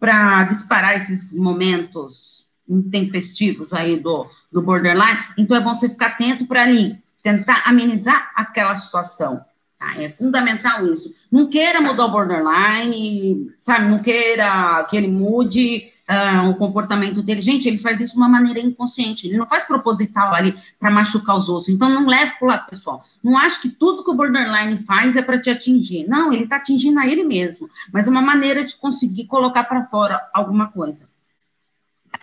para 0.00 0.42
disparar 0.44 0.96
esses 0.96 1.32
momentos 1.32 2.48
intempestivos 2.68 3.72
aí 3.72 3.96
do, 3.96 4.26
do 4.50 4.60
borderline? 4.60 5.18
Então 5.38 5.56
é 5.56 5.60
bom 5.60 5.74
você 5.74 5.88
ficar 5.88 6.06
atento 6.06 6.46
para 6.46 6.62
ali 6.62 7.00
tentar 7.22 7.62
amenizar 7.64 8.30
aquela 8.36 8.74
situação. 8.74 9.44
É 9.96 10.08
fundamental 10.08 10.86
isso. 10.86 11.14
Não 11.30 11.46
queira 11.46 11.80
mudar 11.80 12.06
o 12.06 12.10
borderline, 12.10 13.52
sabe? 13.58 13.88
Não 13.88 13.98
queira 14.00 14.84
que 14.90 14.96
ele 14.96 15.08
mude 15.08 15.82
uh, 16.08 16.48
o 16.48 16.54
comportamento 16.56 17.22
dele. 17.22 17.42
Gente, 17.42 17.68
ele 17.68 17.78
faz 17.78 18.00
isso 18.00 18.12
de 18.12 18.18
uma 18.18 18.28
maneira 18.28 18.60
inconsciente. 18.60 19.26
Ele 19.26 19.36
não 19.36 19.46
faz 19.46 19.64
proposital 19.64 20.34
ali 20.34 20.54
para 20.78 20.90
machucar 20.90 21.36
os 21.36 21.48
outros. 21.48 21.68
Então, 21.68 21.88
não 21.88 22.06
leve 22.06 22.32
para 22.38 22.46
o 22.46 22.48
lado 22.48 22.68
pessoal. 22.68 23.04
Não 23.22 23.36
acho 23.36 23.60
que 23.62 23.68
tudo 23.68 24.04
que 24.04 24.10
o 24.10 24.14
borderline 24.14 24.76
faz 24.78 25.16
é 25.16 25.22
para 25.22 25.38
te 25.38 25.50
atingir. 25.50 26.06
Não, 26.08 26.32
ele 26.32 26.44
está 26.44 26.56
atingindo 26.56 26.98
a 26.98 27.06
ele 27.06 27.24
mesmo. 27.24 27.68
Mas 27.92 28.06
é 28.06 28.10
uma 28.10 28.22
maneira 28.22 28.64
de 28.64 28.76
conseguir 28.76 29.26
colocar 29.26 29.64
para 29.64 29.84
fora 29.84 30.20
alguma 30.32 30.68
coisa. 30.68 31.08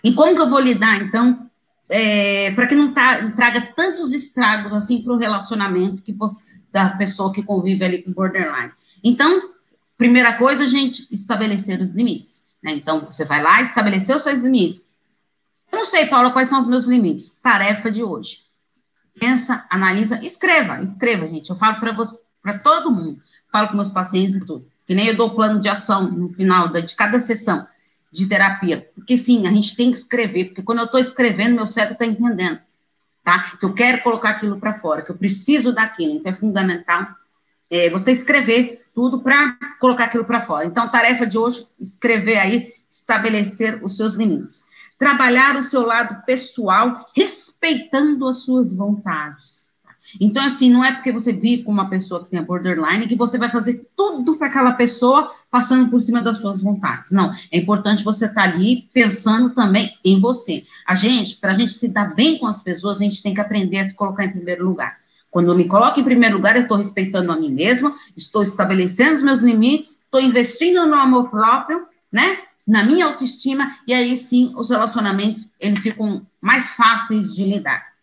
E 0.03 0.13
como 0.13 0.35
que 0.35 0.41
eu 0.41 0.49
vou 0.49 0.59
lidar, 0.59 1.01
então, 1.01 1.49
é, 1.89 2.51
para 2.51 2.67
que 2.67 2.75
não 2.75 2.91
traga 2.91 3.73
tantos 3.75 4.11
estragos 4.13 4.73
assim 4.73 5.01
para 5.01 5.13
o 5.13 5.17
relacionamento 5.17 6.01
que 6.01 6.13
você 6.13 6.41
da 6.73 6.89
pessoa 6.89 7.31
que 7.31 7.43
convive 7.43 7.85
ali 7.85 8.01
com 8.01 8.11
borderline. 8.11 8.71
Então, 9.03 9.53
primeira 9.95 10.33
coisa, 10.33 10.67
gente, 10.67 11.07
estabelecer 11.11 11.79
os 11.79 11.91
limites. 11.91 12.47
Né? 12.63 12.73
Então, 12.73 13.01
você 13.01 13.23
vai 13.23 13.43
lá, 13.43 13.61
estabelecer 13.61 14.15
os 14.15 14.23
seus 14.23 14.41
limites. 14.41 14.83
Eu 15.71 15.77
não 15.77 15.85
sei, 15.85 16.07
Paula, 16.07 16.31
quais 16.31 16.49
são 16.49 16.59
os 16.59 16.65
meus 16.65 16.85
limites. 16.85 17.35
Tarefa 17.35 17.91
de 17.91 18.03
hoje. 18.03 18.39
Pensa, 19.19 19.67
analisa, 19.69 20.19
escreva, 20.25 20.81
escreva, 20.81 21.27
gente. 21.27 21.51
Eu 21.51 21.55
falo 21.55 21.79
para 21.79 21.93
você, 21.93 22.17
para 22.41 22.57
todo 22.57 22.89
mundo. 22.89 23.21
Falo 23.51 23.67
com 23.67 23.75
meus 23.75 23.91
pacientes 23.91 24.37
e 24.37 24.43
tudo. 24.43 24.65
Que 24.87 24.95
nem 24.95 25.07
eu 25.07 25.15
dou 25.15 25.35
plano 25.35 25.59
de 25.59 25.69
ação 25.69 26.09
no 26.09 26.27
final 26.27 26.69
de 26.69 26.95
cada 26.95 27.19
sessão 27.19 27.67
de 28.11 28.25
terapia. 28.25 28.89
Porque 28.95 29.15
sim, 29.15 29.45
a 29.45 29.51
gente 29.51 29.75
tem 29.75 29.91
que 29.91 29.97
escrever, 29.99 30.45
porque 30.45 30.63
quando 30.63 30.79
eu 30.79 30.85
estou 30.85 30.99
escrevendo, 30.99 31.55
meu 31.55 31.67
cérebro 31.67 31.93
está 31.93 32.05
entendendo 32.05 32.59
tá? 33.23 33.55
Que 33.59 33.65
eu 33.65 33.73
quero 33.73 34.01
colocar 34.03 34.31
aquilo 34.31 34.59
para 34.59 34.73
fora, 34.73 35.01
que 35.01 35.11
eu 35.11 35.17
preciso 35.17 35.73
daquilo. 35.73 36.13
Então, 36.13 36.31
é 36.31 36.35
fundamental 36.35 37.07
é, 37.69 37.89
você 37.89 38.11
escrever 38.11 38.83
tudo 38.93 39.21
para 39.21 39.57
colocar 39.79 40.05
aquilo 40.05 40.25
para 40.25 40.41
fora. 40.41 40.65
Então, 40.65 40.89
tarefa 40.89 41.25
de 41.25 41.37
hoje, 41.37 41.67
escrever 41.79 42.37
aí, 42.37 42.73
estabelecer 42.89 43.83
os 43.83 43.97
seus 43.97 44.13
limites. 44.15 44.65
Trabalhar 44.99 45.55
o 45.55 45.63
seu 45.63 45.85
lado 45.85 46.23
pessoal, 46.25 47.07
respeitando 47.15 48.27
as 48.27 48.43
suas 48.43 48.73
vontades. 48.73 49.71
Então, 50.21 50.43
assim, 50.45 50.69
não 50.69 50.83
é 50.83 50.91
porque 50.91 51.11
você 51.11 51.33
vive 51.33 51.63
com 51.63 51.71
uma 51.71 51.89
pessoa 51.89 52.23
que 52.23 52.29
tem 52.29 52.43
borderline 52.43 53.07
que 53.07 53.15
você 53.15 53.37
vai 53.37 53.49
fazer 53.49 53.87
tudo 53.95 54.37
para 54.37 54.47
aquela 54.47 54.73
pessoa 54.73 55.33
passando 55.53 55.87
por 55.91 56.01
cima 56.01 56.19
das 56.19 56.39
suas 56.39 56.63
vontades. 56.63 57.11
Não, 57.11 57.31
é 57.51 57.59
importante 57.59 58.03
você 58.03 58.25
estar 58.25 58.41
tá 58.41 58.49
ali 58.49 58.89
pensando 58.91 59.51
também 59.51 59.95
em 60.03 60.19
você. 60.19 60.63
A 60.83 60.95
gente, 60.95 61.35
para 61.35 61.51
a 61.51 61.53
gente 61.53 61.71
se 61.73 61.89
dar 61.89 62.15
bem 62.15 62.39
com 62.39 62.47
as 62.47 62.63
pessoas, 62.63 62.99
a 62.99 63.03
gente 63.03 63.21
tem 63.21 63.35
que 63.35 63.39
aprender 63.39 63.77
a 63.77 63.85
se 63.85 63.93
colocar 63.93 64.25
em 64.25 64.31
primeiro 64.31 64.65
lugar. 64.65 64.97
Quando 65.29 65.51
eu 65.51 65.55
me 65.55 65.65
coloco 65.65 65.99
em 65.99 66.03
primeiro 66.03 66.37
lugar, 66.37 66.55
eu 66.55 66.63
estou 66.63 66.75
respeitando 66.75 67.31
a 67.31 67.35
mim 67.35 67.51
mesma, 67.51 67.95
estou 68.17 68.41
estabelecendo 68.41 69.13
os 69.13 69.21
meus 69.21 69.41
limites, 69.41 70.01
estou 70.03 70.19
investindo 70.19 70.87
no 70.87 70.95
amor 70.95 71.29
próprio, 71.29 71.85
né? 72.11 72.39
Na 72.65 72.83
minha 72.83 73.05
autoestima, 73.05 73.77
e 73.85 73.93
aí 73.93 74.17
sim 74.17 74.53
os 74.55 74.71
relacionamentos 74.71 75.47
eles 75.59 75.81
ficam 75.81 76.25
mais 76.41 76.65
fáceis 76.65 77.35
de 77.35 77.45
lidar. 77.45 77.93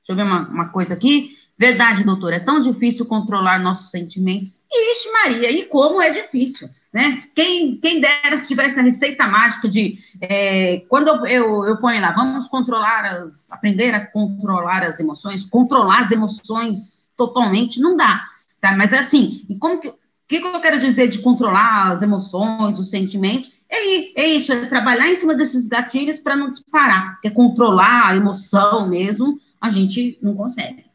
Deixa 0.00 0.10
eu 0.10 0.16
ver 0.16 0.24
uma, 0.24 0.48
uma 0.48 0.68
coisa 0.70 0.94
aqui. 0.94 1.36
Verdade, 1.56 2.04
doutor, 2.04 2.32
é 2.32 2.40
tão 2.40 2.60
difícil 2.60 3.06
controlar 3.06 3.58
nossos 3.58 3.92
sentimentos. 3.92 4.58
Ixi, 4.70 5.12
Maria, 5.12 5.50
e 5.50 5.64
como 5.66 6.02
é 6.02 6.10
difícil, 6.10 6.68
né? 6.96 7.18
Quem, 7.34 7.76
quem 7.76 8.00
dera 8.00 8.38
se 8.38 8.48
tivesse 8.48 8.80
a 8.80 8.82
receita 8.82 9.28
mágica 9.28 9.68
de 9.68 9.98
é, 10.18 10.82
quando 10.88 11.08
eu, 11.08 11.26
eu, 11.26 11.64
eu, 11.66 11.76
ponho 11.76 12.00
lá, 12.00 12.10
vamos 12.10 12.48
controlar 12.48 13.04
as, 13.04 13.52
aprender 13.52 13.94
a 13.94 14.06
controlar 14.06 14.82
as 14.82 14.98
emoções, 14.98 15.44
controlar 15.44 16.00
as 16.00 16.10
emoções 16.10 17.10
totalmente, 17.14 17.80
não 17.80 17.98
dá, 17.98 18.24
tá? 18.62 18.74
Mas 18.74 18.94
é 18.94 18.98
assim, 19.00 19.44
e 19.46 19.56
como 19.56 19.78
que, 19.78 19.92
que, 20.26 20.40
que 20.40 20.46
eu 20.46 20.58
quero 20.58 20.78
dizer 20.78 21.08
de 21.08 21.18
controlar 21.18 21.92
as 21.92 22.00
emoções, 22.00 22.78
os 22.78 22.88
sentimentos? 22.88 23.52
É, 23.68 24.22
é 24.22 24.28
isso, 24.28 24.50
é 24.50 24.64
trabalhar 24.64 25.06
em 25.06 25.16
cima 25.16 25.34
desses 25.34 25.68
gatilhos 25.68 26.18
para 26.18 26.34
não 26.34 26.50
disparar, 26.50 27.16
porque 27.16 27.28
controlar 27.28 28.06
a 28.06 28.16
emoção 28.16 28.88
mesmo, 28.88 29.38
a 29.60 29.68
gente 29.68 30.16
não 30.22 30.34
consegue. 30.34 30.85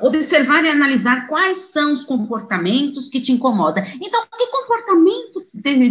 Observar 0.00 0.64
e 0.64 0.68
analisar 0.68 1.26
quais 1.26 1.56
são 1.72 1.92
os 1.92 2.04
comportamentos 2.04 3.08
que 3.08 3.20
te 3.20 3.32
incomodam. 3.32 3.84
Então, 4.00 4.24
que 4.36 4.46
comportamento 4.46 5.46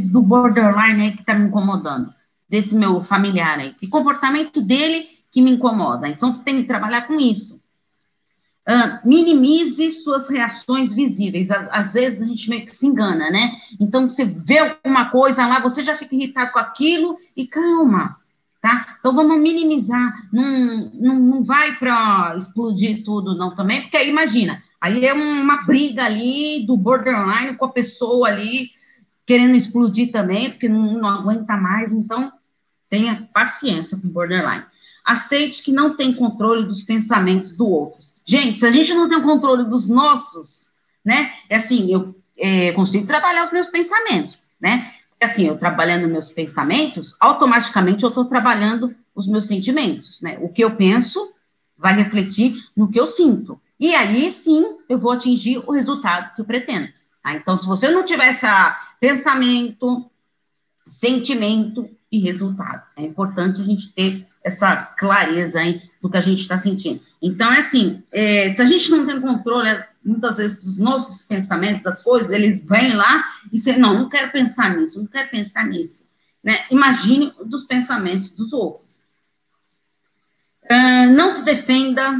do 0.09 0.21
borderline 0.21 1.01
aí 1.01 1.11
que 1.11 1.21
está 1.21 1.33
me 1.33 1.47
incomodando? 1.47 2.09
Desse 2.47 2.75
meu 2.75 3.01
familiar 3.01 3.59
aí? 3.59 3.73
Que 3.73 3.87
comportamento 3.87 4.61
dele 4.61 5.07
que 5.31 5.41
me 5.41 5.51
incomoda? 5.51 6.07
Então, 6.07 6.31
você 6.31 6.43
tem 6.43 6.61
que 6.61 6.67
trabalhar 6.67 7.07
com 7.07 7.19
isso. 7.19 7.61
Uh, 8.65 9.05
minimize 9.07 9.91
suas 9.91 10.29
reações 10.29 10.93
visíveis. 10.93 11.49
Às 11.51 11.93
vezes 11.93 12.21
a 12.21 12.25
gente 12.25 12.49
meio 12.49 12.65
que 12.65 12.75
se 12.75 12.87
engana, 12.87 13.29
né? 13.29 13.51
Então, 13.79 14.07
você 14.07 14.23
vê 14.23 14.59
alguma 14.59 15.09
coisa 15.09 15.45
lá, 15.45 15.59
você 15.59 15.83
já 15.83 15.95
fica 15.95 16.15
irritado 16.15 16.51
com 16.51 16.59
aquilo 16.59 17.17
e 17.35 17.45
calma, 17.45 18.17
tá? 18.63 18.95
Então 18.97 19.11
vamos 19.11 19.41
minimizar, 19.41 20.29
não, 20.31 20.89
não, 20.93 21.19
não 21.19 21.43
vai 21.43 21.75
para 21.75 22.33
explodir 22.37 23.03
tudo 23.03 23.35
não 23.35 23.53
também, 23.53 23.81
porque 23.81 23.97
aí 23.97 24.09
imagina, 24.09 24.63
aí 24.79 25.05
é 25.05 25.13
uma 25.13 25.65
briga 25.65 26.05
ali 26.05 26.65
do 26.65 26.77
borderline 26.77 27.57
com 27.57 27.65
a 27.65 27.69
pessoa 27.69 28.29
ali 28.29 28.71
querendo 29.25 29.57
explodir 29.57 30.13
também, 30.13 30.49
porque 30.49 30.69
não, 30.69 30.93
não 30.93 31.09
aguenta 31.09 31.57
mais, 31.57 31.91
então 31.91 32.31
tenha 32.89 33.27
paciência 33.33 33.97
com 33.97 34.07
o 34.07 34.11
borderline. 34.11 34.63
Aceite 35.03 35.61
que 35.61 35.73
não 35.73 35.97
tem 35.97 36.13
controle 36.13 36.65
dos 36.65 36.83
pensamentos 36.83 37.53
do 37.53 37.67
outros. 37.67 38.21
Gente, 38.25 38.59
se 38.59 38.65
a 38.65 38.71
gente 38.71 38.93
não 38.93 39.09
tem 39.09 39.17
o 39.17 39.23
controle 39.23 39.65
dos 39.65 39.89
nossos, 39.89 40.69
né? 41.03 41.33
É 41.49 41.57
assim, 41.57 41.91
eu 41.91 42.15
é, 42.37 42.71
consigo 42.71 43.05
trabalhar 43.05 43.43
os 43.43 43.51
meus 43.51 43.67
pensamentos, 43.67 44.41
né? 44.61 44.89
Assim, 45.23 45.47
eu 45.47 45.57
trabalhando 45.57 46.07
meus 46.07 46.29
pensamentos, 46.29 47.15
automaticamente 47.19 48.03
eu 48.03 48.09
estou 48.09 48.25
trabalhando 48.25 48.95
os 49.15 49.27
meus 49.27 49.45
sentimentos, 49.45 50.21
né? 50.21 50.37
O 50.41 50.49
que 50.49 50.63
eu 50.63 50.75
penso 50.75 51.33
vai 51.77 51.93
refletir 51.95 52.55
no 52.75 52.89
que 52.89 52.99
eu 52.99 53.07
sinto. 53.07 53.59
E 53.79 53.93
aí 53.93 54.29
sim 54.31 54.77
eu 54.87 54.97
vou 54.97 55.11
atingir 55.11 55.57
o 55.57 55.71
resultado 55.71 56.33
que 56.35 56.41
eu 56.41 56.45
pretendo. 56.45 56.89
Tá? 57.21 57.33
Então, 57.33 57.57
se 57.57 57.65
você 57.65 57.89
não 57.89 58.03
tiver 58.03 58.27
essa 58.27 58.77
pensamento, 58.99 60.09
sentimento 60.87 61.89
e 62.11 62.19
resultado, 62.19 62.83
é 62.95 63.03
importante 63.03 63.61
a 63.61 63.63
gente 63.63 63.89
ter 63.93 64.25
essa 64.43 64.75
clareza 64.75 65.59
aí 65.59 65.81
do 66.01 66.09
que 66.09 66.17
a 66.17 66.21
gente 66.21 66.41
está 66.41 66.57
sentindo. 66.57 67.01
Então, 67.25 67.49
é 67.53 67.59
assim, 67.59 68.03
é, 68.11 68.49
se 68.49 68.61
a 68.61 68.65
gente 68.65 68.91
não 68.91 69.05
tem 69.05 69.21
controle, 69.21 69.69
é, 69.69 69.87
muitas 70.03 70.35
vezes, 70.35 70.61
dos 70.61 70.77
nossos 70.77 71.21
pensamentos, 71.21 71.81
das 71.81 72.03
coisas, 72.03 72.31
eles 72.31 72.59
vêm 72.67 72.93
lá 72.93 73.23
e 73.45 73.55
dizem, 73.55 73.79
não, 73.79 73.97
não 73.97 74.09
quero 74.09 74.29
pensar 74.29 74.75
nisso, 74.75 74.99
não 74.99 75.07
quero 75.07 75.29
pensar 75.29 75.65
nisso. 75.65 76.11
Né? 76.43 76.65
Imagine 76.69 77.33
dos 77.45 77.63
pensamentos 77.63 78.31
dos 78.31 78.51
outros. 78.51 79.07
Uh, 80.65 81.13
não 81.15 81.29
se 81.29 81.45
defenda, 81.45 82.19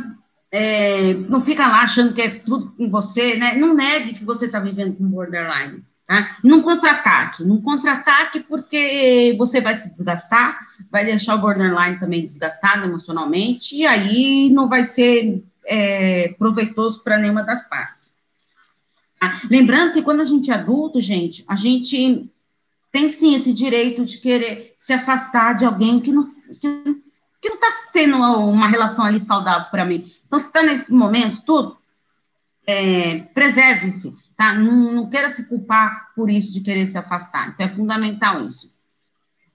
é, 0.49 1.13
não 1.13 1.41
fica 1.41 1.67
lá 1.67 1.81
achando 1.81 2.13
que 2.13 2.21
é 2.21 2.39
tudo 2.39 2.71
com 2.71 2.89
você, 2.89 3.35
né? 3.35 3.55
Não 3.57 3.73
negue 3.73 4.13
que 4.13 4.23
você 4.23 4.45
está 4.45 4.59
vivendo 4.59 4.95
com 4.95 5.09
borderline. 5.09 5.83
Tá? 6.05 6.37
E 6.43 6.47
não 6.47 6.61
contra-ataque, 6.61 7.43
não 7.45 7.61
contra-ataque 7.61 8.41
porque 8.41 9.33
você 9.37 9.61
vai 9.61 9.75
se 9.75 9.89
desgastar, 9.91 10.59
vai 10.91 11.05
deixar 11.05 11.35
o 11.35 11.39
borderline 11.39 11.97
também 11.97 12.25
desgastado 12.25 12.83
emocionalmente, 12.83 13.75
e 13.75 13.85
aí 13.85 14.49
não 14.49 14.67
vai 14.67 14.83
ser 14.83 15.41
é, 15.65 16.35
proveitoso 16.37 17.01
para 17.03 17.17
nenhuma 17.17 17.43
das 17.43 17.67
partes. 17.69 18.13
Tá? 19.19 19.41
Lembrando 19.49 19.93
que 19.93 20.01
quando 20.01 20.19
a 20.19 20.25
gente 20.25 20.51
é 20.51 20.55
adulto, 20.55 20.99
gente, 20.99 21.45
a 21.47 21.55
gente 21.55 22.29
tem 22.91 23.07
sim 23.07 23.33
esse 23.33 23.53
direito 23.53 24.03
de 24.03 24.17
querer 24.17 24.75
se 24.77 24.91
afastar 24.91 25.53
de 25.53 25.65
alguém 25.65 25.99
que 25.99 26.11
não 26.11 26.25
que, 26.25 26.69
que 27.41 27.49
não 27.49 27.55
está 27.55 27.67
tendo 27.93 28.17
uma 28.17 28.67
relação 28.67 29.05
ali 29.05 29.19
saudável 29.19 29.69
para 29.71 29.85
mim. 29.85 30.11
Então, 30.27 30.37
se 30.37 30.47
está 30.47 30.61
nesse 30.61 30.93
momento, 30.93 31.41
tudo, 31.41 31.77
é, 32.67 33.19
preserve-se 33.33 34.13
tá? 34.43 34.53
Não, 34.53 34.93
não 34.93 35.09
queira 35.09 35.29
se 35.29 35.45
culpar 35.45 36.11
por 36.15 36.29
isso 36.29 36.51
de 36.51 36.59
querer 36.59 36.85
se 36.85 36.97
afastar. 36.97 37.49
Então, 37.49 37.65
é 37.65 37.69
fundamental 37.69 38.45
isso. 38.45 38.67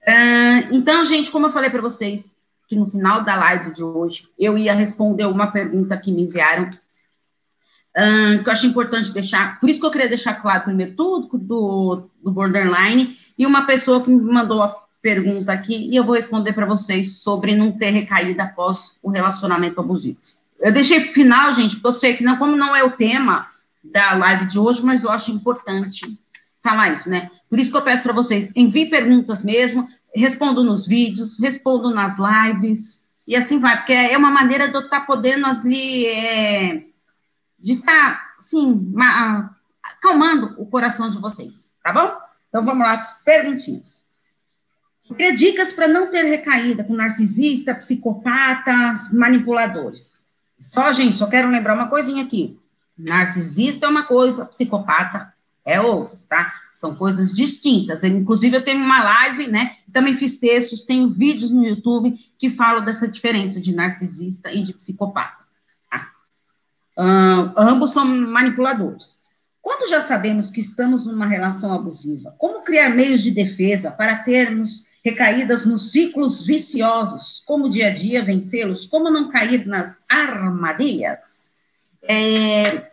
Uh, 0.01 0.71
então, 0.71 1.05
gente, 1.05 1.29
como 1.29 1.45
eu 1.45 1.51
falei 1.51 1.69
para 1.69 1.81
vocês, 1.81 2.37
que 2.67 2.75
no 2.75 2.87
final 2.87 3.21
da 3.21 3.35
live 3.35 3.71
de 3.71 3.83
hoje 3.83 4.27
eu 4.37 4.57
ia 4.57 4.73
responder 4.73 5.25
uma 5.25 5.47
pergunta 5.47 5.97
que 5.97 6.11
me 6.11 6.23
enviaram, 6.23 6.69
que 6.69 8.47
eu 8.47 8.53
acho 8.53 8.65
importante 8.65 9.11
deixar, 9.11 9.59
por 9.59 9.69
isso 9.69 9.79
que 9.79 9.85
eu 9.85 9.91
queria 9.91 10.07
deixar 10.07 10.35
claro 10.35 10.63
primeiro 10.63 10.95
tudo 10.95 11.37
do, 11.37 12.09
do 12.23 12.31
borderline, 12.31 13.17
e 13.37 13.45
uma 13.45 13.65
pessoa 13.65 14.01
que 14.01 14.09
me 14.09 14.21
mandou 14.21 14.63
a 14.63 14.73
pergunta 15.01 15.51
aqui, 15.51 15.89
e 15.89 15.95
eu 15.95 16.03
vou 16.03 16.15
responder 16.15 16.53
para 16.53 16.65
vocês 16.65 17.17
sobre 17.17 17.55
não 17.55 17.71
ter 17.71 17.89
recaído 17.89 18.39
após 18.41 18.95
o 19.01 19.09
relacionamento 19.09 19.79
abusivo. 19.79 20.17
Eu 20.59 20.71
deixei 20.71 21.01
final, 21.01 21.51
gente, 21.53 21.75
porque 21.75 21.87
eu 21.87 21.91
sei 21.91 22.15
que 22.15 22.23
não, 22.23 22.37
como 22.37 22.55
não 22.55 22.75
é 22.75 22.83
o 22.83 22.91
tema, 22.91 23.47
da 23.83 24.13
live 24.13 24.45
de 24.45 24.59
hoje, 24.59 24.83
mas 24.83 25.03
eu 25.03 25.11
acho 25.11 25.31
importante 25.31 26.05
falar 26.61 26.93
isso, 26.93 27.09
né? 27.09 27.29
Por 27.49 27.59
isso 27.59 27.71
que 27.71 27.77
eu 27.77 27.81
peço 27.81 28.03
para 28.03 28.13
vocês, 28.13 28.51
enviem 28.55 28.89
perguntas 28.89 29.43
mesmo, 29.43 29.87
respondo 30.13 30.63
nos 30.63 30.85
vídeos, 30.85 31.39
respondo 31.39 31.93
nas 31.93 32.17
lives, 32.17 33.07
e 33.25 33.35
assim 33.35 33.59
vai, 33.59 33.77
porque 33.77 33.93
é 33.93 34.17
uma 34.17 34.31
maneira 34.31 34.67
de 34.67 34.75
eu 34.75 34.81
estar 34.81 35.01
tá 35.01 35.05
podendo 35.05 35.45
ali, 35.45 36.05
é, 36.07 36.85
de 37.57 37.73
estar, 37.73 38.15
tá, 38.15 38.35
assim, 38.37 38.91
acalmando 39.83 40.55
o 40.57 40.65
coração 40.65 41.09
de 41.09 41.17
vocês, 41.17 41.75
tá 41.83 41.93
bom? 41.93 42.11
Então 42.49 42.65
vamos 42.65 42.85
lá 42.85 43.01
perguntinhas. 43.23 44.07
Queria 45.07 45.35
dicas 45.35 45.73
para 45.73 45.87
não 45.87 46.11
ter 46.11 46.23
recaída 46.23 46.83
com 46.83 46.93
narcisista, 46.93 47.73
psicopata, 47.73 48.95
manipuladores. 49.11 50.23
Só, 50.59 50.91
gente, 50.93 51.15
só 51.15 51.25
quero 51.25 51.49
lembrar 51.49 51.73
uma 51.73 51.87
coisinha 51.87 52.23
aqui. 52.23 52.58
Narcisista 52.99 53.85
é 53.85 53.89
uma 53.89 54.03
coisa, 54.03 54.45
psicopata 54.45 55.33
é 55.65 55.79
outra, 55.79 56.19
tá? 56.27 56.51
São 56.73 56.95
coisas 56.95 57.33
distintas. 57.33 58.03
Inclusive, 58.03 58.57
eu 58.57 58.63
tenho 58.63 58.83
uma 58.83 59.03
live, 59.03 59.47
né? 59.47 59.75
Também 59.93 60.15
fiz 60.15 60.39
textos, 60.39 60.83
tenho 60.83 61.09
vídeos 61.09 61.51
no 61.51 61.63
YouTube 61.63 62.17
que 62.37 62.49
falam 62.49 62.83
dessa 62.83 63.07
diferença 63.07 63.61
de 63.61 63.73
narcisista 63.73 64.51
e 64.51 64.63
de 64.63 64.73
psicopata. 64.73 65.37
Tá? 65.89 66.07
Ambos 67.55 67.91
são 67.91 68.05
manipuladores. 68.05 69.19
Quando 69.61 69.89
já 69.89 70.01
sabemos 70.01 70.49
que 70.49 70.61
estamos 70.61 71.05
numa 71.05 71.27
relação 71.27 71.73
abusiva, 71.73 72.33
como 72.37 72.63
criar 72.63 72.89
meios 72.89 73.21
de 73.21 73.29
defesa 73.29 73.91
para 73.91 74.23
termos 74.23 74.85
recaídas 75.03 75.65
nos 75.65 75.91
ciclos 75.91 76.45
viciosos? 76.45 77.43
Como 77.45 77.69
dia 77.69 77.87
a 77.87 77.93
dia 77.93 78.23
vencê-los? 78.23 78.87
Como 78.87 79.11
não 79.11 79.29
cair 79.29 79.67
nas 79.67 80.03
armadilhas? 80.09 81.53
É, 82.01 82.88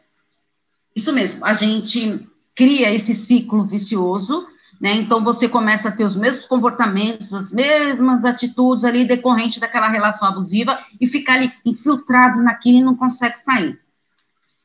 isso 0.97 1.13
mesmo, 1.13 1.45
a 1.45 1.53
gente 1.53 2.27
cria 2.55 2.91
esse 2.91 3.15
ciclo 3.15 3.67
vicioso, 3.67 4.49
né? 4.81 4.95
Então 4.95 5.23
você 5.23 5.47
começa 5.47 5.91
a 5.91 5.93
ter 5.93 6.05
os 6.05 6.17
mesmos 6.17 6.47
comportamentos, 6.47 7.35
as 7.35 7.53
mesmas 7.53 8.25
atitudes 8.25 8.83
ali 8.83 9.05
decorrente 9.05 9.61
daquela 9.61 9.89
relação 9.89 10.27
abusiva 10.27 10.79
e 10.99 11.07
fica 11.07 11.35
ali 11.35 11.53
infiltrado 11.67 12.43
naquilo 12.43 12.79
e 12.79 12.83
não 12.83 12.97
consegue 12.97 13.39
sair. 13.39 13.79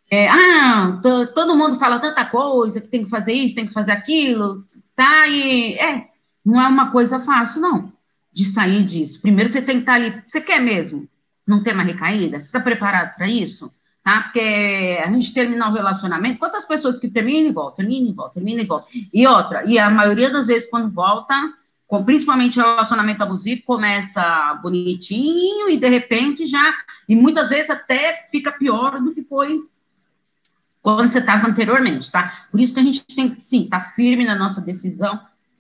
É, 0.10 0.30
ah, 0.30 1.00
todo 1.36 1.56
mundo 1.56 1.78
fala 1.78 2.00
tanta 2.00 2.26
coisa 2.26 2.80
que 2.80 2.88
tem 2.88 3.04
que 3.04 3.10
fazer 3.10 3.34
isso, 3.34 3.56
tem 3.56 3.68
que 3.68 3.74
fazer 3.74 3.92
aquilo, 3.92 4.66
tá? 4.96 5.28
E 5.28 5.74
é, 5.76 6.08
não 6.46 6.62
é 6.62 6.68
uma 6.68 6.92
coisa 6.92 7.20
fácil, 7.20 7.62
não, 7.62 7.92
de 8.32 8.46
sair 8.46 8.84
disso. 8.84 9.22
Primeiro 9.22 9.50
você 9.50 9.62
tem 9.62 9.78
que 9.78 9.82
estar 9.84 9.94
ali. 9.94 10.24
Você 10.26 10.40
quer 10.40 10.62
mesmo 10.62 11.08
não 11.46 11.62
ter 11.62 11.74
uma 11.74 11.84
recaída? 11.84 12.40
Você 12.40 12.48
está 12.48 12.60
preparado 12.60 13.16
para 13.16 13.30
isso? 13.30 13.72
Tá? 14.04 14.22
Porque 14.24 15.00
a 15.04 15.12
gente 15.12 15.34
terminar 15.34 15.70
um 15.70 15.74
relacionamento, 15.74 16.40
quantas 16.40 16.66
pessoas 16.66 17.00
que 17.00 17.10
terminam 17.10 17.50
e 17.50 17.54
voltam, 17.54 17.78
terminam 17.78 18.10
e 18.10 18.14
voltam, 18.14 18.34
terminam 18.34 18.64
e 18.64 18.66
voltam. 18.66 18.90
E 19.14 19.28
outra, 19.28 19.66
e 19.66 19.78
a 19.78 19.90
maioria 19.90 20.30
das 20.30 20.48
vezes 20.48 20.70
quando 20.70 20.90
volta, 20.90 21.34
com, 21.88 22.04
principalmente 22.04 22.60
relacionamento 22.60 23.22
abusivo, 23.22 23.64
começa 23.64 24.60
bonitinho 24.62 25.70
e 25.70 25.78
de 25.78 25.90
repente 25.90 26.46
já, 26.46 26.74
e 27.08 27.16
muitas 27.16 27.50
vezes 27.50 27.70
até 27.70 28.28
fica 28.32 28.52
pior 28.52 29.00
do 29.02 29.14
que 29.14 29.24
foi 29.24 29.60
quando 30.82 31.08
você 31.08 31.20
estava 31.20 31.48
anteriormente, 31.48 32.12
tá? 32.12 32.48
Por 32.50 32.60
isso 32.60 32.74
que 32.74 32.80
a 32.80 32.84
gente 32.84 33.04
tem 33.04 33.30
que, 33.30 33.48
sim, 33.48 33.64
estar 33.64 33.80
tá 33.80 33.86
firme 33.92 34.26
na 34.26 34.36
nossa 34.36 34.60
decisão. 34.60 35.20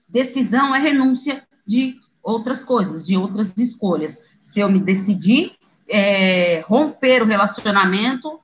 Decisão 0.09 0.73
é 0.73 0.79
renúncia 0.79 1.43
de 1.65 1.95
outras 2.23 2.63
coisas, 2.63 3.05
de 3.05 3.15
outras 3.15 3.55
escolhas. 3.55 4.31
Se 4.41 4.59
eu 4.59 4.69
me 4.69 4.79
decidir 4.79 5.55
é, 5.87 6.61
romper 6.61 7.23
o 7.23 7.25
relacionamento, 7.25 8.39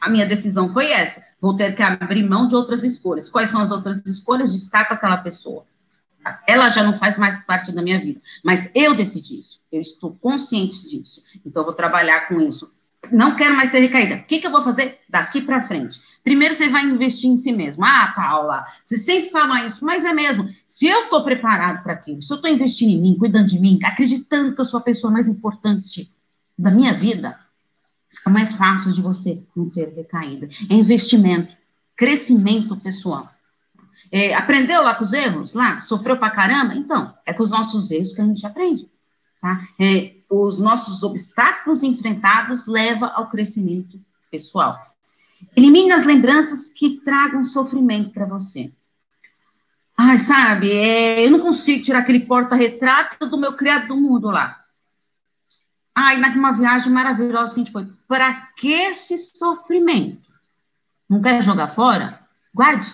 a 0.00 0.08
minha 0.08 0.26
decisão 0.26 0.72
foi 0.72 0.90
essa. 0.90 1.22
Vou 1.40 1.56
ter 1.56 1.74
que 1.74 1.82
abrir 1.82 2.22
mão 2.22 2.46
de 2.46 2.54
outras 2.54 2.84
escolhas. 2.84 3.30
Quais 3.30 3.50
são 3.50 3.60
as 3.60 3.70
outras 3.70 4.04
escolhas? 4.06 4.52
De 4.52 4.58
estar 4.58 4.86
com 4.86 4.94
aquela 4.94 5.16
pessoa. 5.18 5.64
Ela 6.46 6.68
já 6.70 6.82
não 6.82 6.94
faz 6.94 7.16
mais 7.16 7.42
parte 7.44 7.72
da 7.72 7.82
minha 7.82 8.00
vida. 8.00 8.20
Mas 8.44 8.70
eu 8.74 8.94
decidi 8.94 9.40
isso. 9.40 9.62
Eu 9.70 9.80
estou 9.80 10.14
consciente 10.20 10.88
disso. 10.88 11.22
Então, 11.44 11.64
vou 11.64 11.72
trabalhar 11.72 12.28
com 12.28 12.40
isso 12.40 12.75
não 13.12 13.36
quero 13.36 13.56
mais 13.56 13.70
ter 13.70 13.80
recaída. 13.80 14.16
O 14.16 14.24
que, 14.24 14.38
que 14.38 14.46
eu 14.46 14.50
vou 14.50 14.60
fazer 14.60 14.98
daqui 15.08 15.40
para 15.40 15.62
frente? 15.62 16.00
Primeiro, 16.22 16.54
você 16.54 16.68
vai 16.68 16.84
investir 16.84 17.30
em 17.30 17.36
si 17.36 17.52
mesmo. 17.52 17.84
Ah, 17.84 18.12
Paula, 18.14 18.64
você 18.84 18.98
sempre 18.98 19.30
fala 19.30 19.64
isso, 19.64 19.84
mas 19.84 20.04
é 20.04 20.12
mesmo. 20.12 20.48
Se 20.66 20.86
eu 20.86 21.04
estou 21.04 21.22
preparado 21.24 21.82
para 21.82 21.92
aquilo, 21.92 22.22
se 22.22 22.32
eu 22.32 22.36
estou 22.36 22.50
investindo 22.50 22.90
em 22.90 23.00
mim, 23.00 23.16
cuidando 23.18 23.46
de 23.46 23.58
mim, 23.58 23.78
acreditando 23.84 24.54
que 24.54 24.60
eu 24.60 24.64
sou 24.64 24.78
a 24.78 24.82
pessoa 24.82 25.12
mais 25.12 25.28
importante 25.28 26.12
da 26.58 26.70
minha 26.70 26.92
vida, 26.92 27.38
fica 28.08 28.30
mais 28.30 28.54
fácil 28.54 28.92
de 28.92 29.00
você 29.00 29.42
não 29.54 29.68
ter 29.70 29.88
recaída. 29.88 30.48
É 30.68 30.74
investimento, 30.74 31.54
crescimento 31.96 32.76
pessoal. 32.76 33.30
É, 34.10 34.34
aprendeu 34.34 34.82
lá 34.82 34.94
com 34.94 35.04
os 35.04 35.12
erros? 35.12 35.54
Lá? 35.54 35.80
Sofreu 35.80 36.16
pra 36.16 36.30
caramba? 36.30 36.74
Então, 36.74 37.14
é 37.24 37.32
com 37.32 37.42
os 37.42 37.50
nossos 37.50 37.90
erros 37.90 38.12
que 38.12 38.20
a 38.20 38.24
gente 38.24 38.46
aprende. 38.46 38.88
Tá? 39.40 39.60
É, 39.78 40.14
os 40.30 40.58
nossos 40.58 41.02
obstáculos 41.02 41.82
enfrentados 41.82 42.66
leva 42.66 43.06
ao 43.08 43.28
crescimento 43.28 44.00
pessoal. 44.30 44.76
Elimine 45.54 45.92
as 45.92 46.04
lembranças 46.04 46.66
que 46.66 47.00
tragam 47.00 47.44
sofrimento 47.44 48.10
para 48.10 48.26
você. 48.26 48.72
Ai, 49.98 50.18
sabe, 50.18 50.70
é, 50.70 51.26
eu 51.26 51.30
não 51.30 51.40
consigo 51.40 51.82
tirar 51.82 52.00
aquele 52.00 52.20
porta-retrato 52.20 53.26
do 53.26 53.38
meu 53.38 53.54
criado 53.54 53.88
do 53.88 53.96
mundo 53.96 54.30
lá. 54.30 54.62
Ai, 55.94 56.18
naquela 56.18 56.52
viagem 56.52 56.92
maravilhosa 56.92 57.54
que 57.54 57.60
a 57.60 57.64
gente 57.64 57.72
foi. 57.72 57.86
Para 58.06 58.34
que 58.56 58.70
esse 58.70 59.16
sofrimento? 59.16 60.20
Não 61.08 61.22
quer 61.22 61.42
jogar 61.42 61.66
fora? 61.66 62.20
Guarde. 62.52 62.92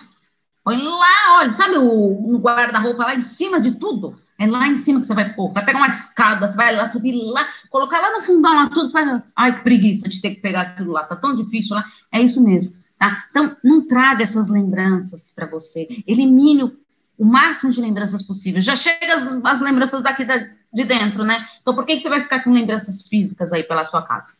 Põe 0.63 0.77
lá, 0.77 1.39
olha, 1.39 1.51
sabe 1.51 1.77
o, 1.77 1.83
o 1.83 2.39
guarda-roupa 2.39 3.03
lá 3.03 3.15
em 3.15 3.21
cima 3.21 3.59
de 3.59 3.73
tudo? 3.73 4.17
É 4.39 4.47
lá 4.47 4.67
em 4.67 4.77
cima 4.77 4.99
que 4.99 5.07
você 5.07 5.13
vai 5.13 5.33
pôr. 5.33 5.51
Vai 5.51 5.63
pegar 5.63 5.77
uma 5.77 5.87
escada, 5.87 6.47
você 6.47 6.55
vai 6.55 6.75
lá 6.75 6.91
subir 6.91 7.13
lá, 7.31 7.47
colocar 7.69 8.01
lá 8.01 8.11
no 8.11 8.21
fundão 8.21 8.55
lá 8.55 8.69
tudo. 8.69 8.91
Pra... 8.91 9.23
Ai, 9.35 9.55
que 9.55 9.63
preguiça 9.63 10.09
de 10.09 10.19
ter 10.19 10.35
que 10.35 10.41
pegar 10.41 10.61
aquilo 10.61 10.91
lá. 10.91 11.03
Tá 11.03 11.15
tão 11.15 11.35
difícil 11.35 11.75
lá. 11.75 11.85
É 12.11 12.21
isso 12.21 12.41
mesmo, 12.41 12.73
tá? 12.97 13.25
Então, 13.29 13.55
não 13.63 13.87
traga 13.87 14.23
essas 14.23 14.49
lembranças 14.49 15.31
para 15.35 15.45
você. 15.45 15.87
Elimine 16.07 16.63
o, 16.63 16.77
o, 17.17 17.25
máximo 17.25 17.71
de 17.71 17.79
lembranças 17.79 18.23
possível. 18.23 18.61
Já 18.61 18.75
chega 18.75 19.13
as, 19.13 19.27
as 19.27 19.61
lembranças 19.61 20.01
daqui 20.01 20.25
da, 20.25 20.37
de 20.73 20.83
dentro, 20.83 21.23
né? 21.23 21.47
Então, 21.61 21.75
por 21.75 21.85
que, 21.85 21.95
que 21.95 22.01
você 22.01 22.09
vai 22.09 22.21
ficar 22.21 22.43
com 22.43 22.51
lembranças 22.51 23.03
físicas 23.03 23.53
aí 23.53 23.63
pela 23.63 23.85
sua 23.85 24.01
casa? 24.01 24.33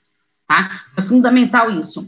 Tá? 0.47 0.81
É 0.97 1.01
fundamental 1.01 1.69
isso. 1.71 2.07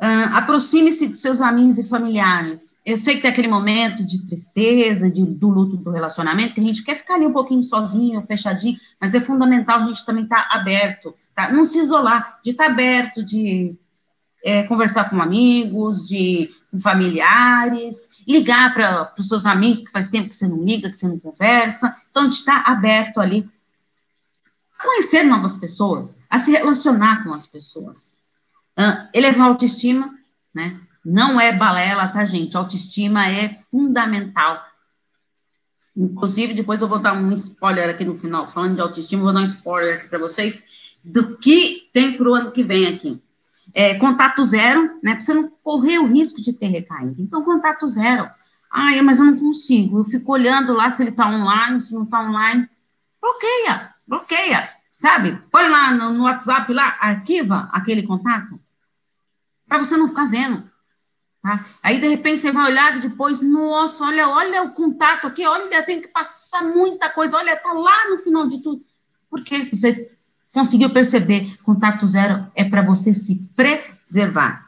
Uh, 0.00 0.34
Aproxime-se 0.34 1.06
dos 1.06 1.20
seus 1.20 1.40
amigos 1.40 1.78
e 1.78 1.84
familiares. 1.84 2.74
Eu 2.84 2.96
sei 2.96 3.16
que 3.16 3.22
tem 3.22 3.30
aquele 3.30 3.48
momento 3.48 4.04
de 4.04 4.26
tristeza, 4.26 5.08
de, 5.08 5.24
do 5.24 5.48
luto 5.48 5.76
do 5.76 5.90
relacionamento, 5.90 6.54
que 6.54 6.60
a 6.60 6.64
gente 6.64 6.82
quer 6.82 6.96
ficar 6.96 7.14
ali 7.14 7.26
um 7.26 7.32
pouquinho 7.32 7.62
sozinho, 7.62 8.20
fechadinho, 8.22 8.76
mas 9.00 9.14
é 9.14 9.20
fundamental 9.20 9.80
a 9.80 9.86
gente 9.86 10.04
também 10.04 10.24
estar 10.24 10.48
tá 10.48 10.56
aberto, 10.56 11.14
tá? 11.34 11.52
Não 11.52 11.64
se 11.64 11.78
isolar, 11.78 12.40
de 12.42 12.50
estar 12.50 12.66
tá 12.66 12.70
aberto, 12.72 13.24
de 13.24 13.76
é, 14.44 14.64
conversar 14.64 15.08
com 15.08 15.22
amigos, 15.22 16.08
de 16.08 16.50
com 16.70 16.78
familiares, 16.78 18.08
ligar 18.26 18.74
para 18.74 19.14
os 19.16 19.28
seus 19.28 19.46
amigos 19.46 19.80
que 19.80 19.92
faz 19.92 20.08
tempo 20.08 20.28
que 20.28 20.34
você 20.34 20.48
não 20.48 20.62
liga, 20.62 20.90
que 20.90 20.96
você 20.96 21.06
não 21.06 21.20
conversa. 21.20 21.96
Então, 22.10 22.28
de 22.28 22.34
estar 22.34 22.64
tá 22.64 22.72
aberto 22.72 23.20
ali, 23.20 23.48
conhecer 24.82 25.22
novas 25.22 25.56
pessoas, 25.56 26.20
a 26.28 26.38
se 26.38 26.50
relacionar 26.50 27.24
com 27.24 27.32
as 27.32 27.46
pessoas. 27.46 28.13
Elevar 29.12 29.46
a 29.46 29.50
autoestima, 29.50 30.14
né? 30.52 30.80
Não 31.04 31.40
é 31.40 31.52
balela, 31.52 32.08
tá, 32.08 32.24
gente? 32.24 32.56
autoestima 32.56 33.28
é 33.28 33.58
fundamental. 33.70 34.64
Inclusive, 35.96 36.54
depois 36.54 36.80
eu 36.80 36.88
vou 36.88 36.98
dar 36.98 37.12
um 37.12 37.32
spoiler 37.34 37.90
aqui 37.90 38.04
no 38.04 38.16
final, 38.16 38.50
falando 38.50 38.74
de 38.74 38.80
autoestima, 38.80 39.22
vou 39.22 39.32
dar 39.32 39.40
um 39.40 39.44
spoiler 39.44 39.96
aqui 39.96 40.08
para 40.08 40.18
vocês 40.18 40.64
do 41.04 41.36
que 41.36 41.88
tem 41.92 42.16
para 42.16 42.28
o 42.28 42.34
ano 42.34 42.50
que 42.50 42.64
vem 42.64 42.86
aqui. 42.86 43.22
É, 43.72 43.94
contato 43.94 44.44
zero, 44.44 44.98
né? 45.02 45.12
Para 45.12 45.20
você 45.20 45.34
não 45.34 45.50
correr 45.62 45.98
o 45.98 46.06
risco 46.06 46.40
de 46.40 46.52
ter 46.52 46.66
recaída. 46.66 47.14
Então, 47.18 47.44
contato 47.44 47.88
zero. 47.88 48.28
Ah, 48.70 48.90
mas 49.02 49.18
eu 49.20 49.26
não 49.26 49.38
consigo. 49.38 50.00
Eu 50.00 50.04
fico 50.04 50.32
olhando 50.32 50.72
lá 50.72 50.90
se 50.90 51.02
ele 51.02 51.10
está 51.10 51.28
online, 51.28 51.80
se 51.80 51.94
não 51.94 52.04
está 52.04 52.20
online. 52.20 52.68
Bloqueia, 53.20 53.90
bloqueia, 54.06 54.68
sabe? 54.98 55.38
Põe 55.50 55.68
lá 55.68 55.92
no, 55.92 56.12
no 56.12 56.24
WhatsApp 56.24 56.72
lá, 56.72 56.96
arquiva 57.00 57.68
aquele 57.72 58.02
contato 58.02 58.58
para 59.76 59.84
você 59.84 59.96
não 59.96 60.08
ficar 60.08 60.26
vendo. 60.26 60.64
Tá? 61.42 61.66
Aí, 61.82 62.00
de 62.00 62.08
repente, 62.08 62.40
você 62.40 62.50
vai 62.50 62.70
olhar 62.70 62.96
e 62.96 63.00
depois, 63.02 63.42
nossa, 63.42 64.04
olha, 64.04 64.28
olha 64.28 64.62
o 64.62 64.72
contato 64.72 65.26
aqui, 65.26 65.46
olha, 65.46 65.82
tem 65.82 66.00
que 66.00 66.08
passar 66.08 66.64
muita 66.64 67.10
coisa, 67.10 67.36
olha, 67.36 67.54
tá 67.56 67.72
lá 67.72 68.08
no 68.08 68.18
final 68.18 68.48
de 68.48 68.62
tudo. 68.62 68.82
Por 69.28 69.44
quê? 69.44 69.68
Você 69.72 70.16
conseguiu 70.52 70.90
perceber, 70.90 71.58
contato 71.62 72.06
zero 72.06 72.46
é 72.54 72.64
para 72.64 72.80
você 72.80 73.14
se 73.14 73.46
preservar. 73.54 74.64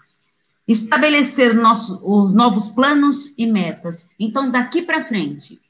Estabelecer 0.69 1.55
nosso, 1.55 2.01
os 2.05 2.35
novos 2.35 2.69
planos 2.69 3.33
e 3.38 3.47
metas. 3.47 4.11
Então, 4.19 4.51
daqui 4.51 4.83
para 4.83 5.05
frente, 5.05 5.61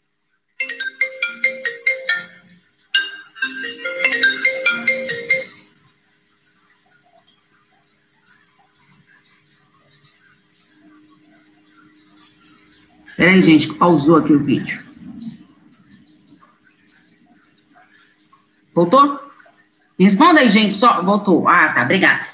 Peraí, 13.26 13.42
gente, 13.42 13.66
que 13.66 13.74
pausou 13.74 14.18
aqui 14.18 14.32
o 14.32 14.38
vídeo. 14.38 14.86
Voltou? 18.72 19.18
Responda 19.98 20.38
aí, 20.38 20.48
gente, 20.48 20.72
só. 20.72 21.02
Voltou. 21.02 21.48
Ah, 21.48 21.72
tá, 21.72 21.82
obrigada. 21.82 22.24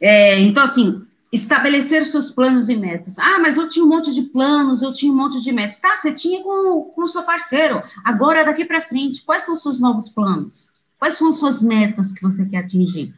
É, 0.00 0.40
então, 0.40 0.64
assim, 0.64 1.06
estabelecer 1.30 2.04
seus 2.04 2.32
planos 2.32 2.68
e 2.68 2.74
metas. 2.74 3.16
Ah, 3.20 3.38
mas 3.38 3.58
eu 3.58 3.68
tinha 3.68 3.84
um 3.84 3.88
monte 3.88 4.12
de 4.12 4.22
planos, 4.22 4.82
eu 4.82 4.92
tinha 4.92 5.12
um 5.12 5.14
monte 5.14 5.40
de 5.40 5.52
metas. 5.52 5.78
Tá, 5.78 5.94
você 5.94 6.10
tinha 6.10 6.42
com, 6.42 6.90
com 6.96 7.02
o 7.04 7.08
seu 7.08 7.22
parceiro. 7.22 7.80
Agora, 8.04 8.44
daqui 8.44 8.64
para 8.64 8.80
frente, 8.80 9.22
quais 9.22 9.44
são 9.44 9.54
os 9.54 9.62
seus 9.62 9.78
novos 9.78 10.08
planos? 10.08 10.72
Quais 10.98 11.14
são 11.14 11.28
as 11.28 11.36
suas 11.36 11.62
metas 11.62 12.12
que 12.12 12.22
você 12.22 12.44
quer 12.44 12.56
atingir? 12.56 13.14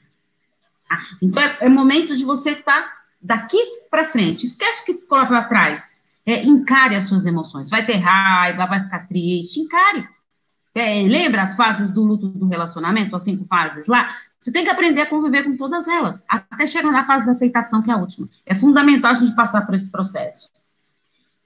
Ah, 0.91 1.01
então, 1.23 1.43
é, 1.43 1.57
é 1.61 1.69
momento 1.71 2.15
de 2.15 2.27
você 2.27 2.51
estar 2.51 2.83
tá 2.83 2.93
daqui 3.23 3.57
para 3.91 4.05
frente. 4.05 4.45
Esquece 4.45 4.83
o 4.83 4.85
que 4.85 4.95
ficou 4.99 5.17
lá 5.17 5.25
para 5.25 5.45
trás. 5.45 6.02
É, 6.25 6.45
encare 6.45 6.95
as 6.95 7.05
suas 7.05 7.27
emoções. 7.27 7.69
Vai 7.69 7.85
ter 7.85 7.97
raiva, 7.97 8.67
vai 8.67 8.81
ficar 8.81 9.09
triste, 9.09 9.61
encare. 9.61 10.09
É, 10.75 11.03
lembra 11.03 11.43
as 11.43 11.55
fases 11.55 11.91
do 11.91 12.03
luto 12.03 12.29
do 12.29 12.49
relacionamento, 12.49 13.15
as 13.15 13.25
cinco 13.25 13.45
fases 13.47 13.87
lá? 13.87 14.17
Você 14.39 14.51
tem 14.51 14.65
que 14.65 14.71
aprender 14.71 15.03
a 15.03 15.07
conviver 15.07 15.45
com 15.45 15.57
todas 15.57 15.87
elas, 15.87 16.25
até 16.29 16.67
chegar 16.67 16.91
na 16.91 17.05
fase 17.05 17.27
da 17.27 17.33
aceitação, 17.33 17.83
que 17.83 17.91
é 17.91 17.95
a 17.95 17.99
última. 17.99 18.29
É 18.47 18.55
fundamental 18.55 19.11
a 19.11 19.15
gente 19.15 19.35
passar 19.35 19.67
por 19.67 19.75
esse 19.75 19.91
processo. 19.91 20.49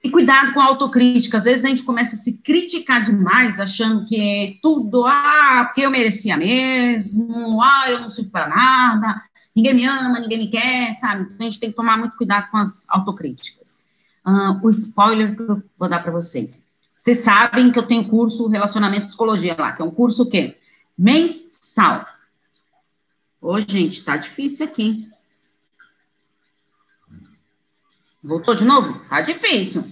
E 0.01 0.09
cuidado 0.09 0.53
com 0.53 0.61
a 0.61 0.65
autocrítica. 0.65 1.37
Às 1.37 1.43
vezes 1.43 1.65
a 1.65 1.67
gente 1.67 1.83
começa 1.83 2.15
a 2.15 2.17
se 2.17 2.37
criticar 2.37 3.01
demais, 3.01 3.59
achando 3.59 4.05
que 4.05 4.15
é 4.15 4.53
tudo, 4.61 5.05
ah, 5.05 5.65
porque 5.65 5.81
eu 5.81 5.91
merecia 5.91 6.37
mesmo, 6.37 7.61
ah, 7.61 7.89
eu 7.89 7.99
não 7.99 8.09
sirvo 8.09 8.31
para 8.31 8.47
nada, 8.47 9.21
ninguém 9.53 9.73
me 9.73 9.85
ama, 9.85 10.19
ninguém 10.19 10.37
me 10.37 10.47
quer, 10.47 10.93
sabe? 10.93 11.23
Então 11.23 11.37
a 11.39 11.49
gente 11.49 11.59
tem 11.59 11.69
que 11.69 11.75
tomar 11.75 11.97
muito 11.97 12.15
cuidado 12.15 12.49
com 12.49 12.57
as 12.57 12.85
autocríticas 12.87 13.76
uh, 14.27 14.59
o 14.61 14.69
spoiler 14.69 15.35
que 15.35 15.41
eu 15.41 15.63
vou 15.77 15.87
dar 15.87 16.03
para 16.03 16.11
vocês. 16.11 16.65
Vocês 16.95 17.19
sabem 17.19 17.71
que 17.71 17.79
eu 17.79 17.87
tenho 17.87 18.09
curso 18.09 18.47
Relacionamento 18.47 19.05
e 19.05 19.07
Psicologia 19.07 19.55
lá, 19.57 19.71
que 19.71 19.81
é 19.81 19.85
um 19.85 19.91
curso 19.91 20.23
o 20.23 20.29
quê? 20.29 20.57
Mensal. 20.97 22.05
Ô, 23.39 23.59
gente, 23.61 24.03
tá 24.03 24.17
difícil 24.17 24.65
aqui. 24.65 25.07
Voltou 28.21 28.55
de 28.55 28.65
novo? 28.65 28.99
Tá 29.07 29.21
difícil. 29.21 29.85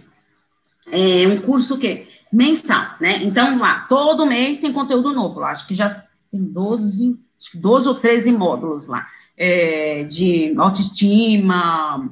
É 0.91 1.27
um 1.27 1.39
curso 1.41 1.75
o 1.75 1.79
quê? 1.79 2.07
Mensal, 2.31 2.95
né? 2.99 3.23
Então, 3.23 3.57
lá, 3.59 3.85
todo 3.87 4.25
mês 4.25 4.59
tem 4.59 4.73
conteúdo 4.73 5.13
novo 5.13 5.39
lá. 5.39 5.51
Acho 5.51 5.67
que 5.67 5.75
já 5.75 5.87
tem 6.31 6.43
12, 6.43 7.17
acho 7.39 7.51
que 7.51 7.57
12 7.57 7.87
ou 7.87 7.95
13 7.95 8.31
módulos 8.31 8.87
lá. 8.87 9.07
É, 9.37 10.03
de 10.05 10.55
autoestima, 10.57 12.11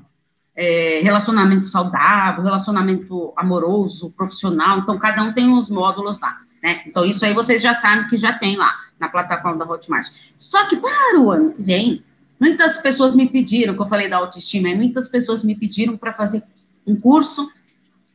é, 0.56 1.02
relacionamento 1.04 1.66
saudável, 1.66 2.44
relacionamento 2.44 3.34
amoroso, 3.36 4.14
profissional, 4.16 4.80
então 4.80 4.98
cada 4.98 5.24
um 5.24 5.34
tem 5.34 5.48
uns 5.48 5.70
módulos 5.70 6.20
lá, 6.20 6.38
né? 6.62 6.82
Então 6.86 7.04
isso 7.06 7.26
aí 7.26 7.34
vocês 7.34 7.62
já 7.62 7.74
sabem 7.74 8.08
que 8.08 8.18
já 8.18 8.34
tem 8.34 8.56
lá 8.56 8.72
na 9.00 9.10
plataforma 9.10 9.58
da 9.58 9.70
Hotmart. 9.70 10.08
Só 10.38 10.68
que 10.68 10.78
para 10.78 11.20
o 11.20 11.32
ano 11.32 11.54
que 11.54 11.62
vem, 11.62 12.04
muitas 12.40 12.78
pessoas 12.78 13.16
me 13.16 13.28
pediram, 13.28 13.74
que 13.74 13.82
eu 13.82 13.88
falei 13.88 14.08
da 14.08 14.18
autoestima, 14.18 14.74
muitas 14.76 15.10
pessoas 15.10 15.44
me 15.44 15.56
pediram 15.56 15.98
para 15.98 16.14
fazer 16.14 16.44
um 16.86 16.96
curso 16.96 17.50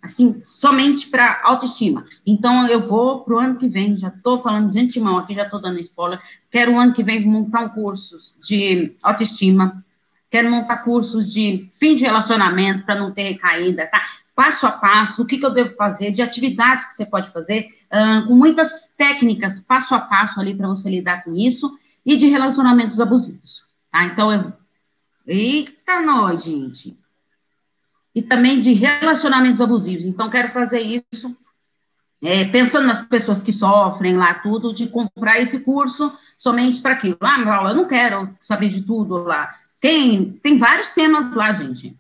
assim, 0.03 0.41
somente 0.45 1.09
para 1.09 1.41
autoestima. 1.45 2.05
Então, 2.27 2.67
eu 2.69 2.81
vou 2.81 3.21
para 3.21 3.35
o 3.35 3.39
ano 3.39 3.57
que 3.57 3.69
vem, 3.69 3.97
já 3.97 4.09
estou 4.09 4.39
falando 4.39 4.71
de 4.71 4.79
antemão 4.79 5.19
aqui, 5.19 5.35
já 5.35 5.45
estou 5.45 5.61
dando 5.61 5.81
spoiler, 5.81 6.21
quero 6.51 6.73
o 6.73 6.79
ano 6.79 6.93
que 6.93 7.03
vem 7.03 7.27
montar 7.27 7.63
um 7.65 7.69
curso 7.69 8.17
de 8.41 8.97
autoestima, 9.03 9.85
quero 10.31 10.51
montar 10.51 10.79
cursos 10.79 11.33
de 11.33 11.69
fim 11.73 11.95
de 11.95 12.05
relacionamento 12.05 12.85
para 12.85 12.95
não 12.95 13.13
ter 13.13 13.23
recaída, 13.23 13.87
tá? 13.87 14.03
Passo 14.35 14.67
a 14.67 14.71
passo, 14.71 15.23
o 15.23 15.27
que, 15.27 15.39
que 15.39 15.45
eu 15.45 15.51
devo 15.51 15.75
fazer, 15.75 16.11
de 16.11 16.23
atividades 16.23 16.87
que 16.87 16.93
você 16.93 17.05
pode 17.05 17.31
fazer, 17.31 17.67
uh, 17.87 18.27
com 18.27 18.35
muitas 18.35 18.95
técnicas, 18.97 19.59
passo 19.59 19.95
a 19.95 20.01
passo 20.01 20.41
ali 20.41 20.55
para 20.55 20.69
você 20.69 20.89
lidar 20.89 21.25
com 21.25 21.35
isso, 21.35 21.77
e 22.07 22.17
de 22.17 22.27
relacionamentos 22.27 23.01
abusivos, 23.01 23.65
tá? 23.91 24.05
Então, 24.05 24.33
eu... 24.33 24.53
Eita, 25.27 26.01
nós, 26.01 26.45
gente! 26.45 26.97
E 28.15 28.23
também 28.23 28.59
de 28.59 28.73
relacionamentos 28.73 29.61
abusivos. 29.61 30.05
Então, 30.05 30.31
quero 30.31 30.49
fazer 30.49 30.81
isso 30.81 31.37
é, 32.23 32.45
pensando 32.47 32.87
nas 32.87 33.05
pessoas 33.05 33.43
que 33.43 33.53
sofrem 33.53 34.17
lá, 34.17 34.35
tudo, 34.35 34.73
de 34.73 34.89
comprar 34.89 35.39
esse 35.39 35.61
curso 35.61 36.13
somente 36.37 36.81
para 36.81 36.93
aquilo. 36.93 37.19
Ah, 37.21 37.69
eu 37.69 37.77
não 37.77 37.87
quero 37.87 38.35
saber 38.41 38.69
de 38.69 38.83
tudo 38.83 39.19
lá. 39.19 39.55
Tem, 39.81 40.33
tem 40.43 40.59
vários 40.59 40.91
temas 40.91 41.35
lá, 41.35 41.53
gente. 41.53 41.97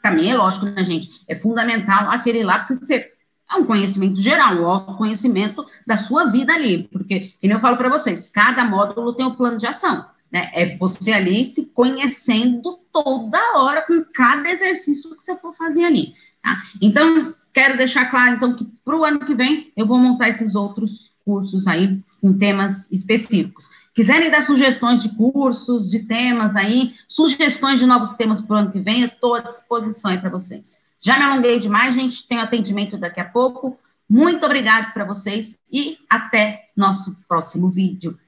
Para 0.00 0.12
mim 0.12 0.28
é 0.28 0.36
lógico, 0.36 0.66
né, 0.66 0.82
gente? 0.82 1.10
É 1.28 1.36
fundamental 1.36 2.10
aquele 2.10 2.42
lá, 2.42 2.60
porque 2.60 2.74
você 2.74 3.12
é 3.50 3.56
um 3.56 3.64
conhecimento 3.64 4.22
geral, 4.22 4.54
um 4.54 4.66
autoconhecimento 4.66 5.64
da 5.86 5.96
sua 5.96 6.26
vida 6.26 6.54
ali. 6.54 6.84
Porque, 6.84 7.34
como 7.40 7.52
eu 7.52 7.60
falo 7.60 7.76
para 7.76 7.88
vocês, 7.88 8.28
cada 8.28 8.64
módulo 8.64 9.12
tem 9.12 9.26
um 9.26 9.34
plano 9.34 9.58
de 9.58 9.66
ação. 9.66 10.06
Né? 10.30 10.48
É 10.54 10.76
você 10.76 11.12
ali 11.12 11.44
se 11.44 11.72
conhecendo 11.72 12.78
toda 12.92 13.58
hora 13.58 13.82
com 13.82 14.04
cada 14.14 14.48
exercício 14.48 15.14
que 15.16 15.22
você 15.22 15.34
for 15.36 15.52
fazer 15.52 15.84
ali. 15.84 16.14
Tá? 16.42 16.62
Então, 16.80 17.34
quero 17.52 17.76
deixar 17.76 18.08
claro, 18.10 18.36
então, 18.36 18.54
que 18.54 18.64
para 18.84 18.96
o 18.96 19.04
ano 19.04 19.20
que 19.20 19.34
vem 19.34 19.72
eu 19.76 19.84
vou 19.84 19.98
montar 19.98 20.28
esses 20.28 20.54
outros 20.54 21.18
cursos 21.24 21.66
aí 21.66 22.00
com 22.20 22.32
temas 22.38 22.90
específicos. 22.90 23.68
Quiserem 24.00 24.30
dar 24.30 24.40
sugestões 24.40 25.02
de 25.02 25.10
cursos, 25.10 25.90
de 25.90 25.98
temas 25.98 26.56
aí, 26.56 26.94
sugestões 27.06 27.78
de 27.78 27.84
novos 27.84 28.14
temas 28.14 28.40
para 28.40 28.56
o 28.56 28.58
ano 28.60 28.72
que 28.72 28.80
vem, 28.80 29.02
eu 29.02 29.08
estou 29.08 29.34
à 29.34 29.40
disposição 29.40 30.10
aí 30.10 30.16
para 30.16 30.30
vocês. 30.30 30.78
Já 30.98 31.18
me 31.18 31.24
alonguei 31.24 31.58
demais, 31.58 31.94
gente, 31.94 32.26
tem 32.26 32.38
atendimento 32.38 32.96
daqui 32.96 33.20
a 33.20 33.26
pouco. 33.26 33.78
Muito 34.08 34.46
obrigado 34.46 34.94
para 34.94 35.04
vocês 35.04 35.60
e 35.70 35.98
até 36.08 36.68
nosso 36.74 37.14
próximo 37.28 37.68
vídeo. 37.68 38.18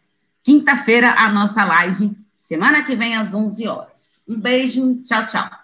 Quinta-feira, 0.42 1.14
a 1.14 1.32
nossa 1.32 1.64
live, 1.64 2.14
semana 2.30 2.82
que 2.82 2.94
vem 2.94 3.16
às 3.16 3.32
11 3.32 3.66
horas. 3.66 4.22
Um 4.28 4.38
beijo, 4.38 5.00
tchau, 5.02 5.26
tchau. 5.26 5.61